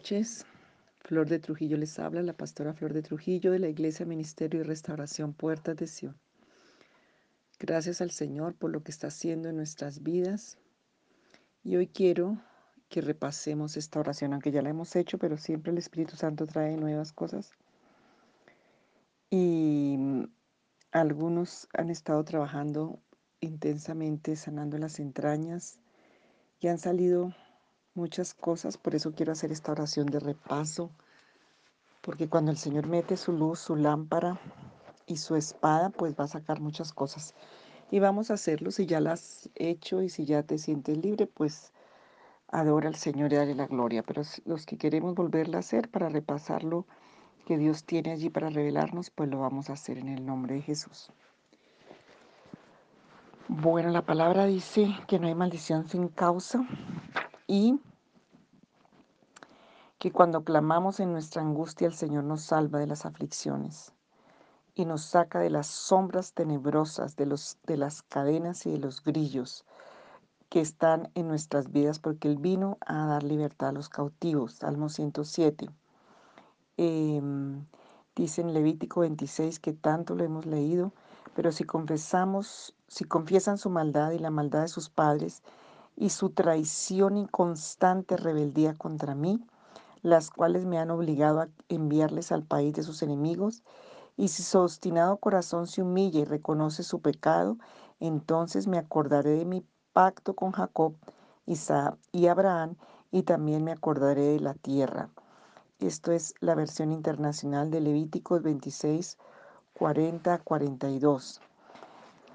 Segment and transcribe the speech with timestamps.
[0.00, 0.46] Noches.
[1.00, 4.62] Flor de Trujillo les habla, la pastora Flor de Trujillo de la Iglesia Ministerio y
[4.62, 6.18] Restauración Puertas de Sion.
[7.58, 10.56] Gracias al Señor por lo que está haciendo en nuestras vidas.
[11.62, 12.40] Y hoy quiero
[12.88, 16.78] que repasemos esta oración, aunque ya la hemos hecho, pero siempre el Espíritu Santo trae
[16.78, 17.52] nuevas cosas.
[19.28, 19.98] Y
[20.92, 23.02] algunos han estado trabajando
[23.40, 25.78] intensamente, sanando las entrañas,
[26.58, 27.34] y han salido
[27.94, 30.90] muchas cosas, por eso quiero hacer esta oración de repaso,
[32.00, 34.38] porque cuando el Señor mete su luz, su lámpara
[35.06, 37.34] y su espada, pues va a sacar muchas cosas.
[37.90, 41.26] Y vamos a hacerlo, si ya las has hecho y si ya te sientes libre,
[41.26, 41.72] pues
[42.48, 44.02] adora al Señor y dale la gloria.
[44.02, 46.86] Pero los que queremos volverla a hacer para repasar lo
[47.46, 50.62] que Dios tiene allí para revelarnos, pues lo vamos a hacer en el nombre de
[50.62, 51.10] Jesús.
[53.48, 56.64] Bueno, la palabra dice que no hay maldición sin causa
[57.48, 57.80] y
[60.00, 63.92] que cuando clamamos en nuestra angustia el Señor nos salva de las aflicciones
[64.74, 69.04] y nos saca de las sombras tenebrosas, de, los, de las cadenas y de los
[69.04, 69.66] grillos
[70.48, 74.54] que están en nuestras vidas, porque Él vino a dar libertad a los cautivos.
[74.54, 75.68] Salmo 107.
[76.78, 77.66] Em,
[78.16, 80.94] dice en Levítico 26 que tanto lo hemos leído,
[81.34, 85.42] pero si confesamos, si confiesan su maldad y la maldad de sus padres,
[85.94, 89.44] y su traición y constante rebeldía contra mí,
[90.02, 93.62] las cuales me han obligado a enviarles al país de sus enemigos,
[94.16, 97.56] y si su obstinado corazón se humilla y reconoce su pecado,
[98.00, 100.94] entonces me acordaré de mi pacto con Jacob,
[101.46, 102.76] Isaac y Abraham,
[103.10, 105.10] y también me acordaré de la tierra.
[105.78, 109.16] Esto es la versión internacional de Levíticos 26,
[109.74, 111.40] 40, 42.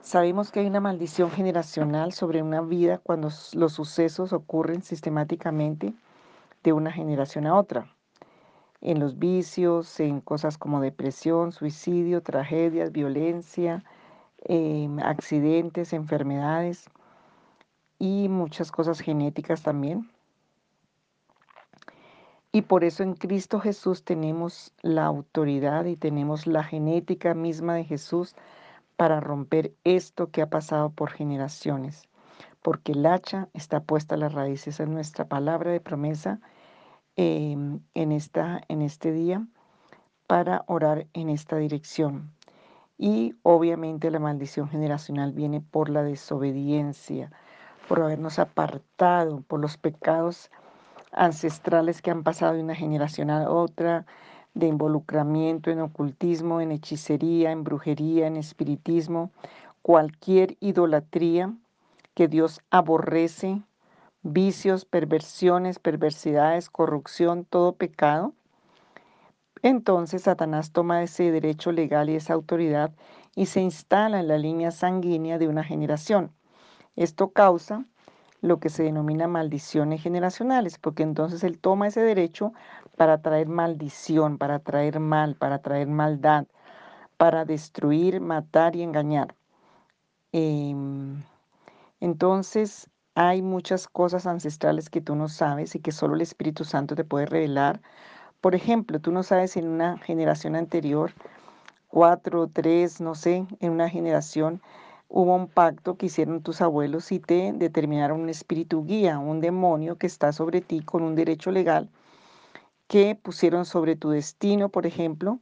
[0.02, 5.94] Sabemos que hay una maldición generacional sobre una vida cuando los sucesos ocurren sistemáticamente
[6.66, 7.96] de una generación a otra.
[8.82, 13.84] En los vicios, en cosas como depresión, suicidio, tragedias, violencia,
[14.40, 16.90] em, accidentes, enfermedades
[18.00, 20.10] y muchas cosas genéticas también.
[22.52, 27.84] Y por eso en Cristo Jesús tenemos la autoridad y tenemos la genética misma de
[27.84, 28.36] Jesús
[28.96, 32.08] para romper esto que ha pasado por generaciones,
[32.62, 36.40] porque el hacha está puesta a las raíces en nuestra palabra de promesa
[37.16, 39.46] em, en, esta, en este día
[40.28, 42.32] para orar en esta dirección.
[42.98, 47.32] Y obviamente la maldición generacional viene por la desobediencia,
[47.88, 50.50] por habernos apartado, por los pecados
[51.12, 54.06] ancestrales que han pasado de una generación a otra,
[54.54, 59.32] de involucramiento en ocultismo, en hechicería, en brujería, en espiritismo,
[59.82, 61.54] cualquier idolatría
[62.14, 63.62] que Dios aborrece,
[64.26, 68.34] vicios, perversiones, perversidades, corrupción, todo pecado.
[69.62, 72.92] Entonces Satanás toma ese derecho legal y esa autoridad
[73.36, 76.32] y se instala en la línea sanguínea de una generación.
[76.96, 77.86] Esto causa
[78.42, 82.52] lo que se denomina maldiciones generacionales, porque entonces él toma ese derecho
[82.98, 86.48] para traer maldición, para traer mal, para traer maldad,
[87.18, 89.36] para destruir, matar y engañar.
[90.32, 91.24] Em,
[92.00, 96.96] entonces hay muchas cosas ancestrales que tú no sabes y que solo el Espíritu Santo
[96.96, 97.82] te puede revelar.
[98.42, 101.14] Por ejemplo, tú no sabes en una generación anterior,
[101.88, 104.62] cuatro, tres, no sé, en una generación
[105.10, 109.98] hubo un pacto que hicieron tus abuelos y te determinaron un espíritu guía, un demonio
[109.98, 111.90] que está sobre ti con un derecho legal
[112.88, 115.40] que pusieron sobre tu destino, por ejemplo,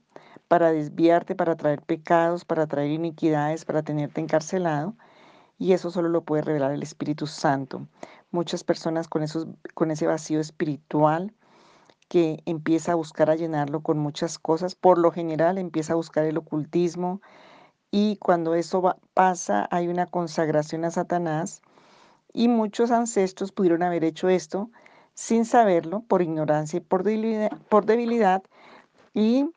[0.47, 4.95] para desviarte, para traer pecados, para traer iniquidades, para tenerte encarcelado.
[5.57, 7.87] Y eso solo lo puede revelar el Espíritu Santo.
[8.31, 11.33] Muchas personas con, esos, con ese vacío espiritual
[12.09, 16.25] que empieza a buscar a llenarlo con muchas cosas, por lo general empieza a buscar
[16.25, 17.21] el ocultismo
[17.91, 21.61] y cuando eso pasa hay una consagración a Satanás
[22.33, 24.69] y muchos ancestros pudieron haber hecho esto
[25.13, 28.43] sin saberlo, por ignorancia y por debilidad, por debilidad,
[29.13, 29.49] y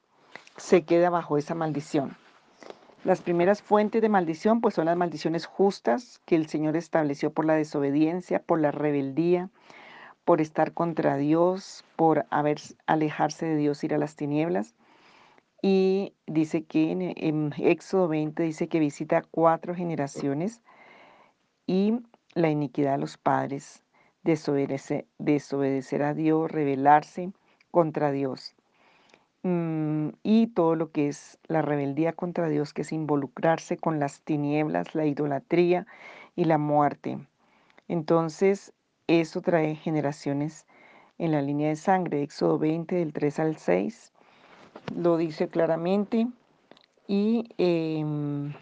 [0.57, 2.17] se queda bajo esa maldición.
[3.07, 7.45] Las primeras fuentes de maldición pues son las maldiciones justas que el Señor estableció por
[7.45, 9.49] la desobediencia, por la rebeldía,
[10.25, 14.75] por estar contra Dios, por haber alejarse de Dios, ir a las tinieblas.
[15.63, 20.61] Y dice que en, Éxodo 20 dice que visita cuatro generaciones
[21.65, 22.01] y
[22.35, 23.85] la iniquidad de los padres,
[24.25, 27.31] desobedecer a Dios, rebelarse
[27.71, 28.56] contra Dios.
[29.47, 34.21] Mm, y todo lo que es la rebeldía contra Dios, que es involucrarse con las
[34.23, 35.87] tinieblas, la idolatría
[36.35, 37.21] y la muerte.
[37.87, 38.73] Entonces,
[39.07, 40.67] eso trae generaciones
[41.19, 44.13] en la línea de sangre, Éxodo 20 del 3 al 6,
[44.97, 46.27] lo dice claramente,
[47.07, 48.53] y, em,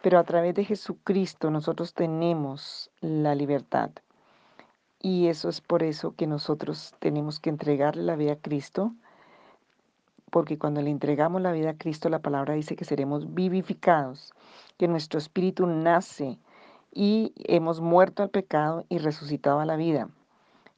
[0.00, 3.90] pero a través de Jesucristo nosotros tenemos la libertad.
[5.02, 8.94] Y eso es por eso que nosotros tenemos que entregarle la vida a Cristo,
[10.30, 14.32] porque cuando le entregamos la vida a Cristo, la palabra dice que seremos vivificados,
[14.76, 16.38] que nuestro espíritu nace
[16.92, 20.08] y hemos muerto al pecado y resucitado a la vida.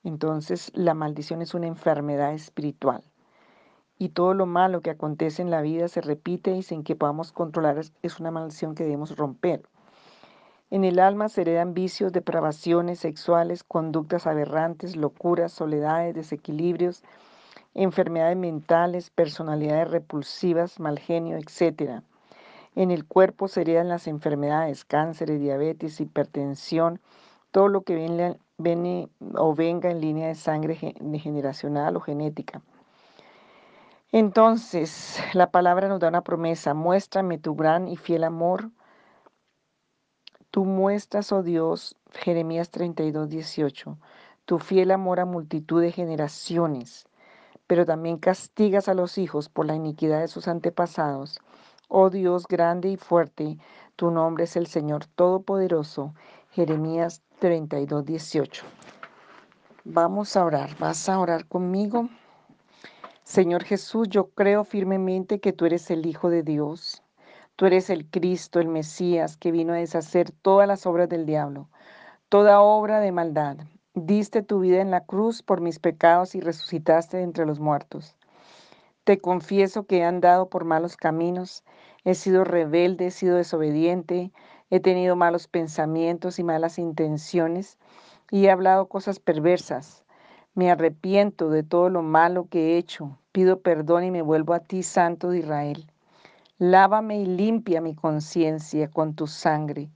[0.04, 3.02] Entonces la maldición es una enfermedad espiritual.
[3.98, 7.32] Y todo lo malo que acontece en la vida se repite y sin que podamos
[7.32, 9.62] controlar es una maldición que debemos romper.
[10.70, 17.02] En el alma se heredan vicios, depravaciones sexuales, conductas aberrantes, locuras, soledades, desequilibrios,
[17.74, 22.02] enfermedades mentales, personalidades repulsivas, mal genio, etc.
[22.74, 27.00] En el cuerpo se heredan las enfermedades, cánceres, diabetes, hipertensión,
[27.50, 32.62] todo lo que viene, o venga en línea de sangre generacional o genética.
[34.12, 38.70] Entonces, la palabra nos da una promesa, muéstrame tu gran y fiel amor
[40.50, 43.96] Tú muestras, oh Dios, Jeremías 32, 18,
[44.46, 47.06] tu fiel amor a multitud de generaciones,
[47.70, 51.38] pero también castigas a los hijos por la iniquidad de sus antepasados.
[51.86, 53.58] Oh Dios grande y fuerte,
[53.94, 56.12] tu nombre es el Señor Todopoderoso.
[56.50, 58.64] Jeremías 32, 18.
[59.84, 60.76] Vamos a orar.
[60.80, 62.08] ¿Vas a orar conmigo?
[63.22, 67.04] Señor Jesús, yo creo firmemente que tú eres el Hijo de Dios
[67.54, 71.68] Tú eres el Cristo, el Mesías, que vino a deshacer todas las obras del diablo,
[72.30, 73.58] toda obra de maldad.
[73.94, 78.16] Diste tu vida en la cruz por mis pecados y resucitaste entre los muertos.
[79.02, 81.64] Te confieso que he andado por malos caminos,
[82.04, 84.30] he sido rebelde, he sido desobediente,
[84.70, 87.78] he tenido malos pensamientos y malas intenciones
[88.30, 90.04] y he hablado cosas perversas.
[90.54, 94.60] Me arrepiento de todo lo malo que he hecho, pido perdón y me vuelvo a
[94.60, 95.90] ti, Santo de Israel.
[96.58, 99.90] Lávame y limpia mi conciencia con tu sangre.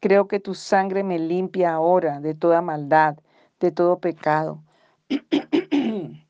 [0.00, 3.18] Creo que tu sangre me limpia ahora de toda maldad,
[3.64, 4.62] de todo pecado.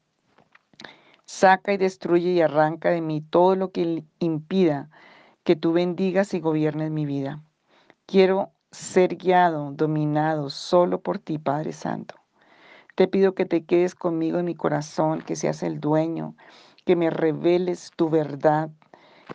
[1.26, 4.88] Saca y destruye y arranca de mí todo lo que impida
[5.42, 7.42] que tú bendigas y gobiernes mi vida.
[8.06, 12.14] Quiero ser guiado, dominado solo por ti, Padre Santo.
[12.94, 16.36] Te pido que te quedes conmigo en mi corazón, que seas el dueño,
[16.84, 18.70] que me reveles tu verdad,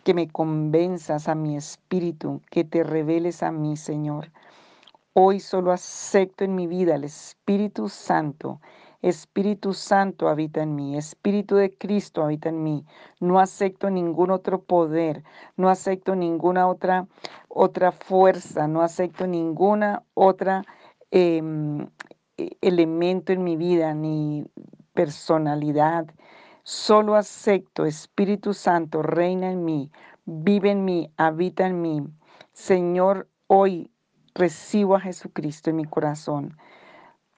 [0.04, 4.30] que me convenzas a mi espíritu, que te reveles a mí, Señor.
[5.22, 8.58] Hoy solo acepto en mi vida el Espíritu Santo.
[9.02, 12.86] Espíritu Santo habita en mí, Espíritu de Cristo habita en mí.
[13.20, 15.22] No acepto ningún otro poder,
[15.58, 17.06] no acepto ninguna otra,
[17.48, 20.64] otra fuerza, no acepto ninguna otra
[21.10, 21.86] em,
[22.38, 24.46] e, elemento en mi vida, ni
[24.94, 26.06] personalidad,
[26.62, 29.90] Solo acepto, Espíritu Santo, reina en mí,
[30.24, 32.06] vive en mí, habita en mí.
[32.52, 33.90] Señor, hoy
[34.34, 36.56] recibo a Jesucristo en mi corazón.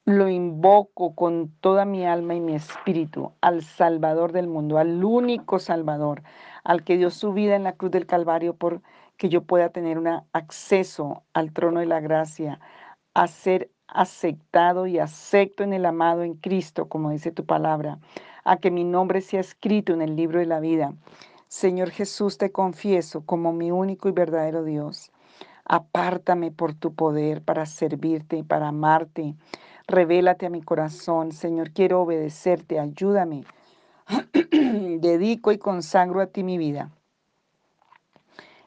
[0.04, 5.58] Lo invoco con toda mi alma y mi espíritu al Salvador del mundo, al único
[5.58, 6.22] Salvador,
[6.64, 8.82] al que dio su vida en la cruz del Calvario por
[9.16, 12.58] que yo pueda tener un acceso al trono de la gracia,
[13.14, 18.00] a ser aceptado y acepto en el amado en Cristo, como dice tu palabra,
[18.42, 20.94] a que mi nombre sea escrito en el libro de la vida.
[21.46, 25.11] Señor Jesús, te confieso como mi único y verdadero Dios.
[25.64, 29.34] Apártame por tu poder para servirte para amarte.
[29.86, 33.44] Revélate a mi corazón, Señor, quiero obedecerte, ayúdame.
[34.50, 36.90] Dedico y consagro a ti mi vida.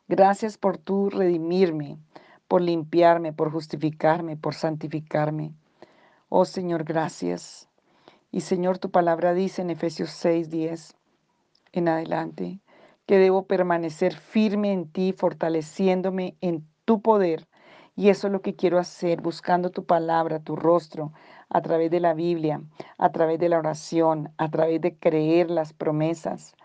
[0.08, 1.98] Gracias por tu redimirme,
[2.48, 5.54] por limpiarme, por justificarme, por santificarme.
[6.30, 7.68] Oh Señor, gracias.
[8.32, 10.96] Y Señor, tu palabra dice en Efesios 6, 10
[11.72, 12.60] en adelante,
[13.06, 17.48] que debo permanecer firme en ti, fortaleciéndome en tu poder.
[17.96, 21.12] Y eso es lo que quiero hacer, buscando tu palabra, tu rostro,
[21.50, 22.62] a través de la Biblia,
[22.98, 26.56] a través de la oración, a través de creer las promesas.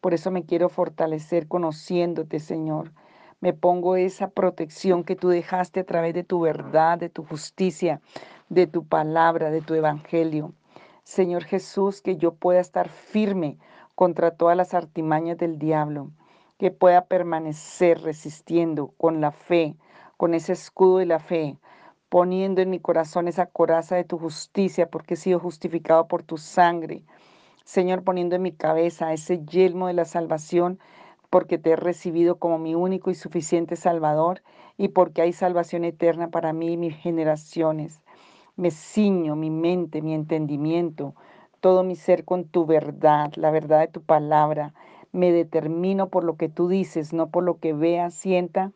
[0.00, 2.92] Por eso me quiero fortalecer conociéndote, Señor.
[3.40, 8.00] Me pongo esa protección que tú dejaste a través de tu verdad, de tu justicia,
[8.48, 10.54] de tu palabra, de tu evangelio.
[11.04, 13.58] Señor Jesús, que yo pueda estar firme
[13.94, 16.10] contra todas las artimañas del diablo,
[16.58, 19.76] que pueda permanecer resistiendo con la fe,
[20.16, 21.58] con ese escudo de la fe,
[22.08, 26.36] poniendo en mi corazón esa coraza de tu justicia, porque he sido justificado por tu
[26.36, 27.02] sangre.
[27.64, 30.78] Señor, poniendo en mi cabeza ese yelmo de la salvación,
[31.30, 34.42] porque te he recibido como mi único y suficiente Salvador
[34.76, 38.00] y porque hay salvación eterna para mí y mis generaciones
[38.58, 41.14] me ciño mi mente, mi entendimiento,
[41.60, 44.74] todo mi ser con tu verdad, la verdad de tu palabra.
[45.12, 48.72] Me determino por lo que tú dices, no por lo que vea, sienta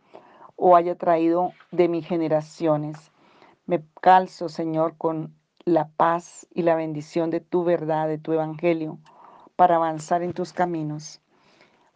[0.56, 3.12] o haya traído de mis generaciones.
[3.66, 5.34] Me calzo, Señor, con
[5.64, 8.98] la paz y la bendición de tu verdad, de tu evangelio,
[9.56, 11.20] para avanzar en tus caminos.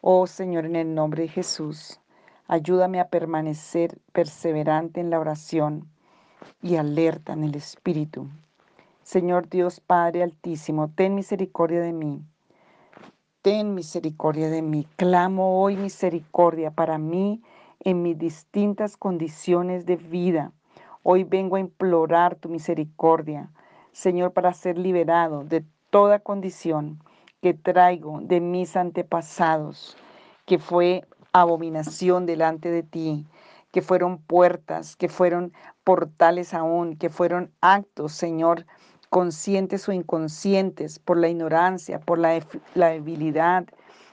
[0.01, 2.01] Oh Señor, en el nombre de Jesús,
[2.47, 5.89] ayúdame a permanecer perseverante en la oración
[6.63, 8.29] y alerta en el Espíritu.
[9.03, 12.23] Señor Dios Padre Altísimo, ten misericordia de mí.
[13.47, 14.89] Ten misericordia de mí.
[14.97, 17.41] Clamo hoy misericordia para mí
[17.79, 20.51] en mis distintas condiciones de vida.
[21.05, 23.49] Hoy vengo a implorar tu misericordia,
[23.93, 26.99] Señor, para ser liberado de toda condición
[27.41, 29.97] que traigo de mis antepasados,
[30.45, 33.29] que fue abominación delante de ti,
[33.71, 35.53] que fueron puertas, que fueron
[35.85, 38.67] portales aún, que fueron actos, Señor,
[39.11, 42.45] conscientes o inconscientes, por la ignorancia, por la,
[42.75, 43.65] la debilidad.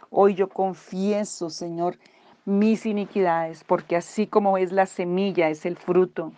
[0.09, 1.97] Hoy yo confieso, Señor,
[2.45, 6.31] mis iniquidades, porque así como es la semilla, es el fruto.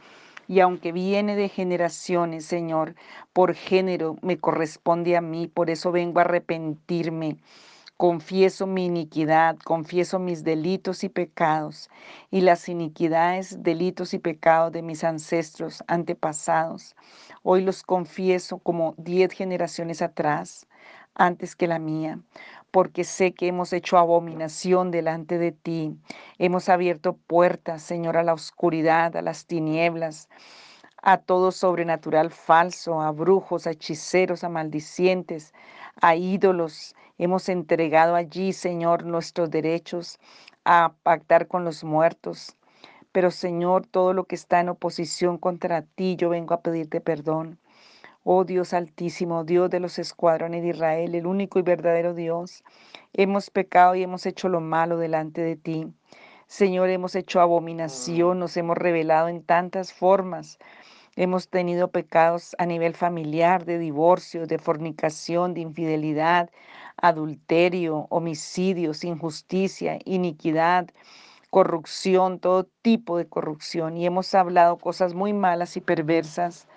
[0.47, 2.95] Y aunque viene de generaciones, Señor,
[3.33, 7.37] por género me corresponde a mí, por eso vengo a arrepentirme.
[7.97, 11.89] Confieso mi iniquidad, confieso mis delitos y pecados
[12.29, 16.95] y las iniquidades, delitos y pecados de mis ancestros antepasados.
[17.41, 20.67] Hoy los confieso como diez generaciones atrás,
[21.15, 22.19] antes que la mía
[22.71, 25.97] porque sé que hemos hecho abominación delante de ti.
[26.39, 30.27] Hemos abierto puertas, Señor, a la oscuridad, a las tinieblas,
[31.01, 35.53] a todo sobrenatural falso, a brujos, a hechiceros, a maldicientes,
[36.01, 36.95] a ídolos.
[37.17, 40.19] Hemos entregado allí, Señor, nuestros derechos
[40.65, 42.57] a pactar con los muertos.
[43.13, 47.57] Pero, Señor, todo lo que está en oposición contra ti, yo vengo a pedirte perdón.
[48.25, 52.63] Oh Dios altísimo, Dios de los escuadrones de Israel, el único y verdadero Dios,
[53.13, 55.93] hemos pecado y hemos hecho lo malo delante de ti.
[56.47, 60.59] Señor, hemos hecho abominación, nos hemos revelado en tantas formas.
[61.15, 66.49] Hemos tenido pecados a nivel familiar, de divorcio, de fornicación, de infidelidad,
[66.97, 70.87] adulterio, homicidios, injusticia, iniquidad,
[71.49, 73.97] corrupción, todo tipo de corrupción.
[73.97, 76.67] Y hemos hablado cosas muy malas y perversas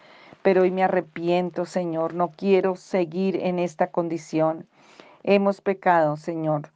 [0.42, 4.66] pero hoy me arrepiento, Señor, no quiero seguir en esta condición.
[5.22, 6.70] Hemos pecado, Señor,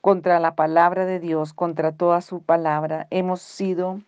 [0.00, 3.06] contra la palabra de Dios, contra toda su palabra.
[3.10, 4.00] Hemos sido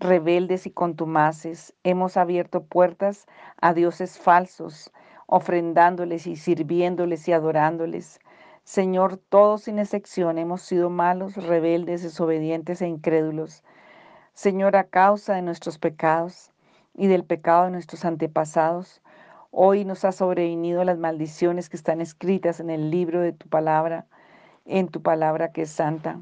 [0.00, 1.74] rebeldes y contumaces.
[1.84, 3.26] Hemos abierto puertas
[3.60, 4.90] a dioses falsos,
[5.26, 8.20] ofrendándoles y sirviéndoles y adorándoles.
[8.64, 13.62] Señor, todos sin excepción hemos sido malos, rebeldes, desobedientes e incrédulos.
[14.32, 16.50] Señor, a causa de nuestros pecados,
[16.94, 19.02] y del pecado de nuestros antepasados.
[19.50, 24.06] Hoy nos ha sobrevenido las maldiciones que están escritas en el libro de tu palabra,
[24.64, 26.20] en tu palabra que es santa.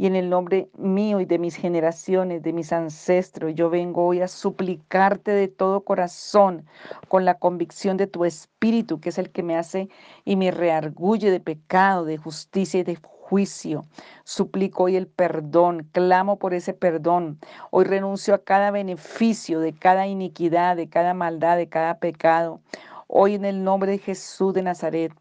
[0.00, 4.22] Y en el nombre mío y de mis generaciones, de mis ancestros, yo vengo hoy
[4.22, 6.64] a suplicarte de todo corazón,
[7.08, 9.90] con la convicción de tu espíritu, que es el que me hace
[10.24, 13.84] y me reargulle de pecado, de justicia y de juicio.
[14.24, 17.38] Suplico hoy el perdón, clamo por ese perdón.
[17.70, 22.62] Hoy renuncio a cada beneficio, de cada iniquidad, de cada maldad, de cada pecado.
[23.06, 25.12] Hoy en el nombre de Jesús de Nazaret.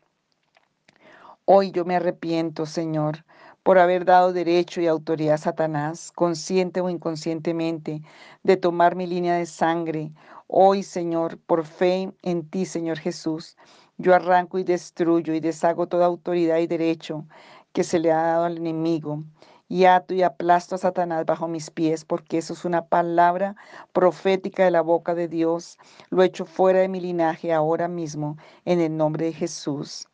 [1.43, 3.25] Hoy yo me arrepiento, Señor
[3.63, 8.01] por haber dado derecho y autoridad a Satanás, consciente o inconscientemente,
[8.43, 10.11] de tomar mi línea de sangre.
[10.47, 13.57] Hoy, Señor, por fe en ti, Señor Jesús,
[13.97, 17.25] yo arranco y destruyo y deshago toda autoridad y derecho
[17.73, 19.23] que se le ha dado al enemigo.
[19.67, 23.55] Y ato y aplasto a Satanás bajo mis pies, porque eso es una palabra
[23.93, 25.77] profética de la boca de Dios.
[26.09, 30.08] Lo echo fuera de mi linaje ahora mismo, en el nombre de Jesús.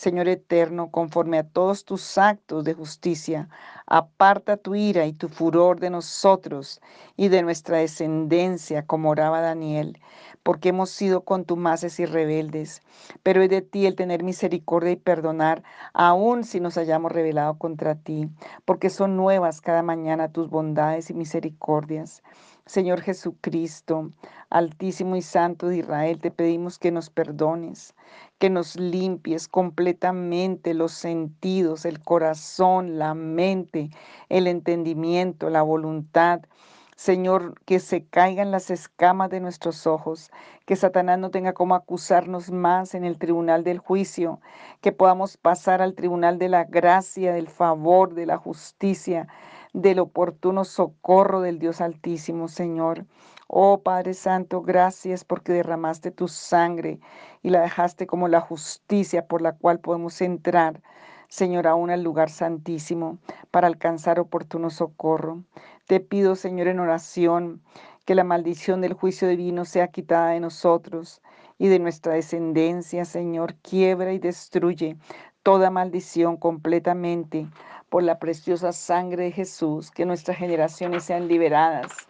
[0.00, 3.50] Señor eterno, conforme a todos tus actos de justicia,
[3.84, 6.80] aparta tu ira y tu furor de nosotros
[7.18, 10.00] y de nuestra descendencia, como oraba Daniel,
[10.42, 12.80] porque hemos sido contumaces y rebeldes.
[13.22, 17.94] Pero es de ti el tener misericordia y perdonar, aun si nos hayamos rebelado contra
[17.94, 18.30] ti,
[18.64, 22.22] porque son nuevas cada mañana tus bondades y misericordias.
[22.70, 24.12] Señor Jesucristo,
[24.48, 27.96] Altísimo y Santo de Israel, te pedimos que nos perdones,
[28.38, 33.90] que nos limpies completamente los sentidos, el corazón, la mente,
[34.28, 36.42] el entendimiento, la voluntad.
[36.94, 40.30] Señor, que se caigan las escamas de nuestros ojos,
[40.64, 44.38] que Satanás no tenga como acusarnos más en el tribunal del juicio,
[44.80, 49.26] que podamos pasar al tribunal de la gracia, del favor, de la justicia,
[49.72, 53.06] del oportuno socorro del Dios Altísimo, Señor.
[53.46, 57.00] Oh Padre Santo, gracias porque derramaste tu sangre
[57.42, 60.82] y la dejaste como la justicia por la cual podemos entrar,
[61.28, 63.18] Señor, aún al lugar santísimo
[63.50, 65.42] para alcanzar oportuno socorro.
[65.86, 67.62] Te pido, Señor, en oración,
[68.04, 71.22] que la maldición del juicio divino sea quitada de nosotros
[71.58, 73.54] y de nuestra descendencia, Señor.
[73.56, 74.96] Quiebra y destruye
[75.42, 77.46] toda maldición completamente
[77.88, 82.08] por la preciosa sangre de Jesús, que nuestras generaciones sean liberadas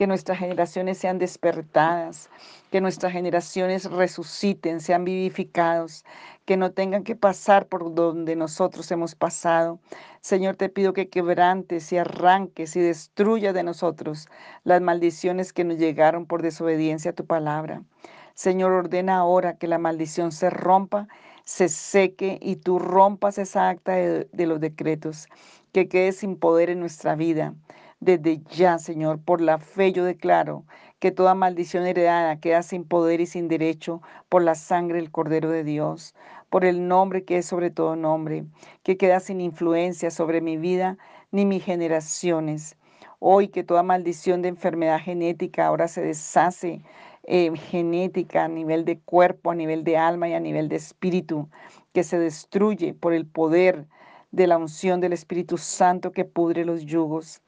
[0.00, 2.30] que nuestras generaciones sean despertadas,
[2.70, 6.06] que nuestras generaciones resuciten, sean vivificados,
[6.46, 9.78] que no tengan que pasar por donde nosotros hemos pasado.
[10.22, 14.26] Señor, te pido que quebrantes y arranques y destruya de nosotros
[14.64, 17.82] las maldiciones que nos llegaron por desobediencia a tu palabra.
[18.32, 21.08] Señor, ordena ahora que la maldición se rompa,
[21.50, 25.26] se seque y tú rompas esa acta de, de los decretos,
[25.72, 27.56] que quede sin poder en nuestra vida.
[27.98, 30.64] Desde ya, Señor, por la fe yo declaro
[31.00, 35.50] que toda maldición heredada queda sin poder y sin derecho por la sangre del Cordero
[35.50, 36.14] de Dios,
[36.50, 38.44] por el nombre que es sobre todo nombre,
[38.84, 40.98] que queda sin influencia sobre mi vida
[41.32, 42.76] ni mis generaciones.
[43.18, 46.80] Hoy que toda maldición de enfermedad genética ahora se deshace
[47.24, 51.48] eh, genética a nivel de cuerpo, a nivel de alma y a nivel de espíritu,
[51.92, 53.86] que se destruye por el poder
[54.32, 57.42] de la unción del Espíritu Santo que pudre los yugos.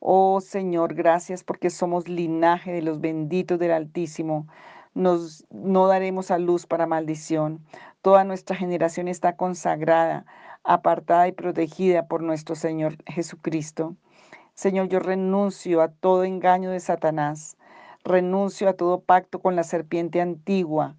[0.00, 4.46] Oh Señor, gracias porque somos linaje de los benditos del Altísimo.
[4.94, 7.64] Nos, no daremos a luz para maldición.
[8.02, 10.24] Toda nuestra generación está consagrada,
[10.62, 13.96] apartada y protegida por nuestro Señor Jesucristo.
[14.54, 17.57] Señor, yo renuncio a todo engaño de Satanás.
[18.04, 20.96] Renuncio a todo pacto con la serpiente antigua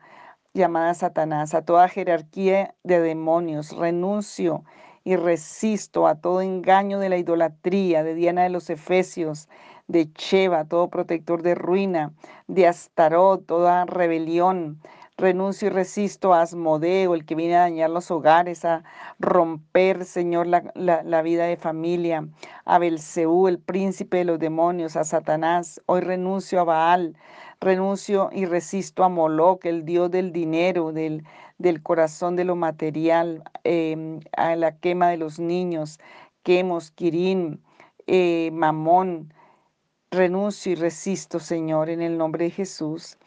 [0.54, 3.76] llamada Satanás, a toda jerarquía de demonios.
[3.76, 4.64] Renuncio
[5.04, 9.48] y resisto a todo engaño de la idolatría, de Diana de los Efesios,
[9.88, 12.14] de Cheva, todo protector de ruina,
[12.48, 14.82] de Astarot, toda rebelión.
[15.20, 18.86] Renuncio y resisto a Asmodeo, el que viene a dañar los hogares, a
[19.20, 22.26] romper, Señor, la, vida de familia,
[22.64, 25.82] a Belcebú, el príncipe de los demonios, a Satanás.
[25.88, 27.18] Hoy renuncio a Baal,
[27.60, 31.26] renuncio y resisto a Moloch, el Dios del dinero, del,
[31.58, 36.00] del corazón de lo material, em, a la quema de los niños,
[36.44, 37.62] quemos, Kirin,
[38.08, 39.34] eh, Mamón.
[40.12, 43.19] Renuncio y resisto, Señor, en el nombre de Jesús.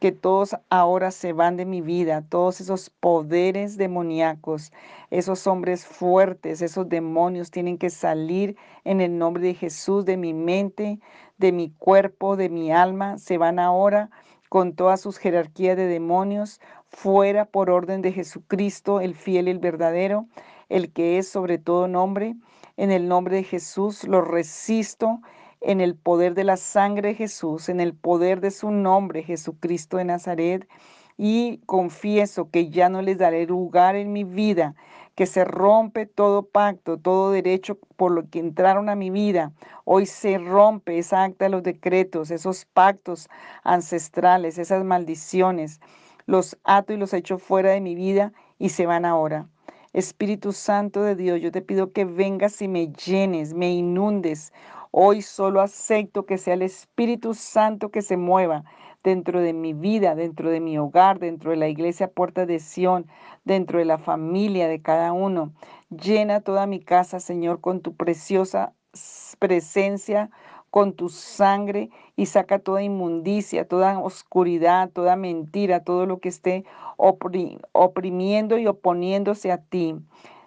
[0.00, 4.72] Que todos ahora se van de mi vida, todos esos poderes demoníacos,
[5.10, 10.34] esos hombres fuertes, esos demonios tienen que salir en el nombre de Jesús de mi
[10.34, 11.00] mente,
[11.38, 13.18] de mi cuerpo, de mi alma.
[13.18, 14.10] Se van ahora
[14.48, 19.58] con todas sus jerarquías de demonios, fuera por orden de Jesucristo, el fiel y el
[19.58, 20.26] verdadero,
[20.68, 22.36] el que es sobre todo nombre.
[22.76, 25.20] En el nombre de Jesús lo resisto,
[25.60, 29.96] en el poder de la sangre de Jesús, en el poder de su nombre, Jesucristo
[29.96, 30.68] de Nazaret,
[31.16, 34.74] y confieso que ya no les daré lugar en mi vida,
[35.16, 39.52] que se rompe todo pacto, todo derecho por lo que entraron a mi vida.
[39.84, 43.28] Hoy se rompe esa acta de los decretos, esos pactos
[43.64, 45.80] ancestrales, esas maldiciones
[46.28, 49.48] los ato y los echo fuera de mi vida y se van ahora.
[49.94, 54.52] Espíritu Santo de Dios, yo te pido que vengas y me llenes, me inundes.
[54.90, 58.64] Hoy solo acepto que sea el Espíritu Santo que se mueva
[59.04, 63.06] dentro de mi vida, dentro de mi hogar, dentro de la iglesia Puerta de Sión,
[63.44, 65.52] dentro de la familia de cada uno.
[65.90, 68.72] Llena toda mi casa, Señor, con tu preciosa
[69.38, 70.30] presencia,
[70.70, 76.64] con tu sangre y saca toda inmundicia, toda oscuridad, toda mentira, todo lo que esté
[77.72, 79.94] oprimiendo y oponiéndose a ti.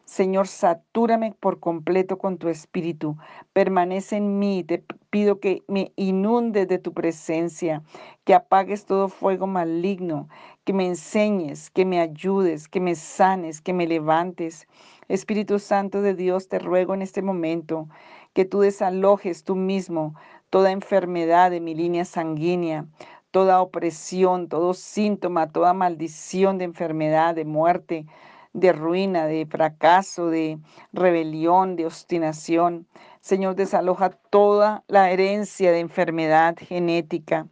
[0.05, 3.17] Señor, satúrame por completo con tu espíritu.
[3.53, 4.63] Permanece en mí.
[4.63, 7.81] Te pido que me inundes de tu presencia,
[8.25, 10.27] que apagues todo fuego maligno,
[10.65, 14.67] que me enseñes, que me ayudes, que me sanes, que me levantes.
[15.07, 17.87] Espíritu Santo de Dios, te ruego en este momento
[18.33, 20.15] que tú desalojes tú mismo
[20.49, 22.85] toda enfermedad de mi línea sanguínea,
[23.31, 28.05] toda opresión, todo síntoma, toda maldición de enfermedad, de muerte,
[28.53, 30.59] de ruina, de fracaso, de
[30.93, 32.87] rebelión, de obstinación.
[33.21, 37.47] Señor, desaloja toda la herencia de enfermedad genética.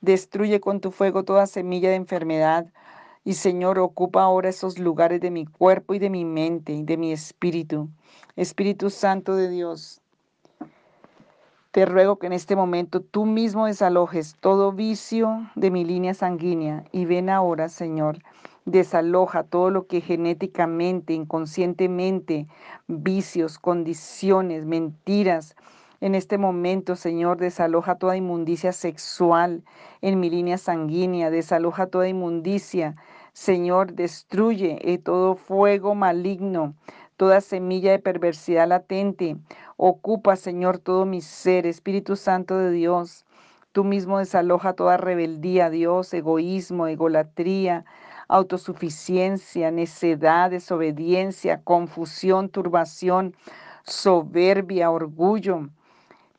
[0.00, 2.66] Destruye con tu fuego toda semilla de enfermedad.
[3.24, 6.96] Y Señor, ocupa ahora esos lugares de mi cuerpo y de mi mente y de
[6.96, 7.88] mi espíritu.
[8.36, 10.02] Espíritu Santo de Dios,
[11.74, 16.84] te ruego que en este momento tú mismo desalojes todo vicio de mi línea sanguínea
[16.92, 18.18] y ven ahora, Señor,
[18.64, 22.46] desaloja todo lo que genéticamente, inconscientemente,
[22.86, 25.56] vicios, condiciones, mentiras,
[26.00, 29.64] En este momento, Señor, desaloja toda inmundicia sexual
[30.02, 32.96] en mi línea sanguínea, desaloja toda inmundicia.
[33.32, 36.74] Señor, destruye eh, todo fuego maligno,
[37.16, 39.36] toda semilla de perversidad latente.
[39.78, 43.24] Ocupa, Señor, todo mi ser, Espíritu Santo de Dios.
[43.72, 47.84] Tú mismo desaloja toda rebeldía, Dios, egoísmo, egolatría,
[48.34, 53.36] autosuficiencia, necedad, desobediencia, confusión, turbación,
[53.84, 55.68] soberbia, orgullo,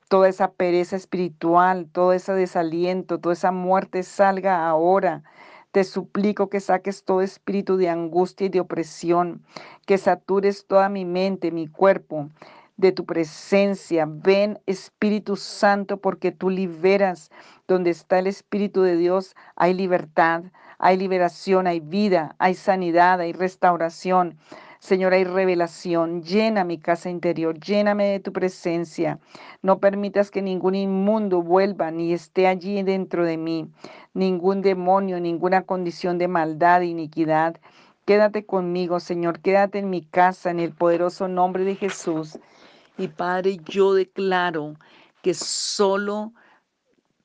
[0.09, 5.23] toda esa pereza espiritual, todo ese desaliento, toda esa muerte salga ahora.
[5.71, 9.41] Te suplico que saques todo espíritu de angustia y de opresión,
[9.85, 12.29] que satures toda mi mente, mi cuerpo
[12.75, 14.05] de tu presencia.
[14.05, 17.29] Ven Espíritu Santo porque tú liberas.
[17.69, 20.43] Donde está el Espíritu de Dios hay libertad,
[20.85, 24.37] hay liberación, hay vida, hay sanidad, hay restauración.
[24.77, 26.21] Señor, hay revelación.
[26.21, 29.17] Llena mi casa interior, lléname de tu presencia.
[29.63, 33.67] No permitas que ningún inmundo vuelva ni esté allí dentro de mí.
[34.13, 37.55] Ningún demonio, ninguna condición de maldad, iniquidad.
[38.05, 39.39] Quédate conmigo, Señor.
[39.39, 42.37] Quédate en mi casa, en el poderoso nombre de Jesús.
[42.95, 44.75] Y Padre, yo declaro
[45.23, 46.31] que solo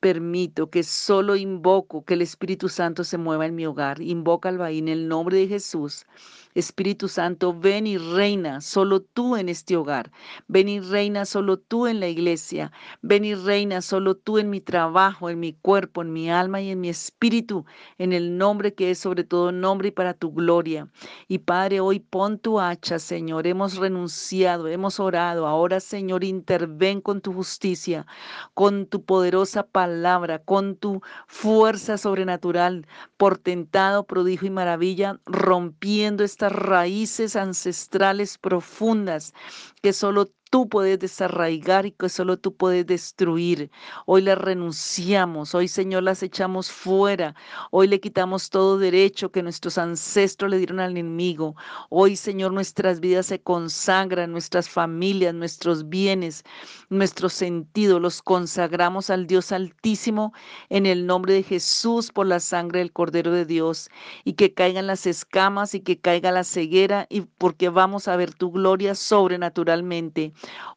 [0.00, 4.00] permito, que solo invoco que el Espíritu Santo se mueva en mi hogar.
[4.00, 6.06] Invócalo ahí en el nombre de Jesús.
[6.54, 10.10] Espíritu Santo, ven y reina solo tú en este hogar.
[10.48, 12.72] Ven y reina solo tú en la iglesia.
[13.02, 16.70] Ven y reina solo tú en mi trabajo, en mi cuerpo, en mi alma y
[16.70, 17.64] en mi espíritu,
[17.98, 20.88] en el nombre que es sobre todo nombre y para tu gloria.
[21.28, 23.46] Y Padre, hoy pon tu hacha, Señor.
[23.46, 25.46] Hemos renunciado, hemos orado.
[25.46, 28.06] Ahora, Señor, interven con tu justicia,
[28.54, 32.86] con tu poderosa palabra, con tu fuerza sobrenatural,
[33.16, 39.34] portentado, prodigio y maravilla, rompiendo esta estas raíces ancestrales profundas
[39.82, 43.70] que solo tú puedes desarraigar y que solo tú puedes destruir.
[44.04, 47.36] Hoy las renunciamos, hoy Señor las echamos fuera,
[47.70, 51.54] hoy le quitamos todo derecho que nuestros ancestros le dieron al enemigo.
[51.88, 56.42] Hoy Señor nuestras vidas se consagran, nuestras familias, nuestros bienes,
[56.88, 60.32] nuestros sentidos, los consagramos al Dios Altísimo
[60.68, 63.88] en el nombre de Jesús por la sangre del Cordero de Dios
[64.24, 68.34] y que caigan las escamas y que caiga la ceguera y porque vamos a ver
[68.34, 68.96] tu gloria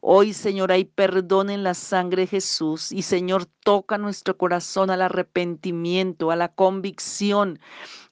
[0.00, 5.02] Hoy, Señor, hay perdón en la sangre de Jesús y, Señor, toca nuestro corazón al
[5.02, 7.58] arrepentimiento, a la convicción,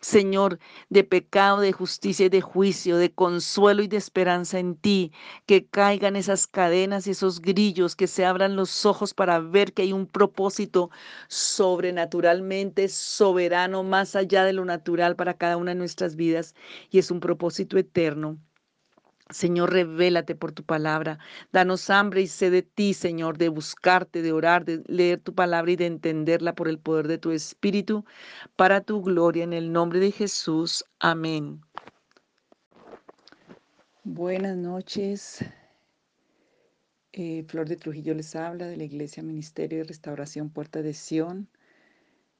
[0.00, 0.58] Señor,
[0.90, 5.12] de pecado, de justicia y de juicio, de consuelo y de esperanza en ti,
[5.46, 9.82] que caigan esas cadenas y esos grillos, que se abran los ojos para ver que
[9.82, 10.90] hay un propósito
[11.28, 16.54] sobrenaturalmente soberano, más allá de lo natural para cada una de nuestras vidas,
[16.90, 18.38] y es un propósito eterno.
[19.32, 21.18] Señor, revélate por tu palabra.
[21.52, 25.72] Danos hambre y sed de ti, Señor, de buscarte, de orar, de leer tu palabra
[25.72, 28.04] y de entenderla por el poder de tu Espíritu,
[28.56, 30.84] para tu gloria, en el nombre de Jesús.
[31.00, 31.60] Amén.
[34.04, 35.44] Buenas noches.
[37.12, 41.48] Eh, Flor de Trujillo les habla de la Iglesia Ministerio de Restauración Puerta de Sión.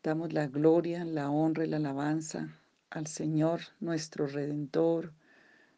[0.03, 2.49] Damos la gloria, la honra y la alabanza
[2.91, 5.13] al Señor, nuestro Redentor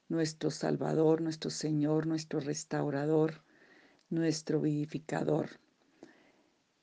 [0.08, 3.42] nuestro Salvador, nuestro Señor, nuestro restaurador,
[4.10, 5.48] nuestro vivificador.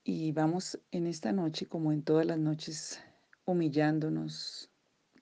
[0.03, 2.99] Y vamos en esta noche, como en todas las noches,
[3.45, 4.69] humillándonos,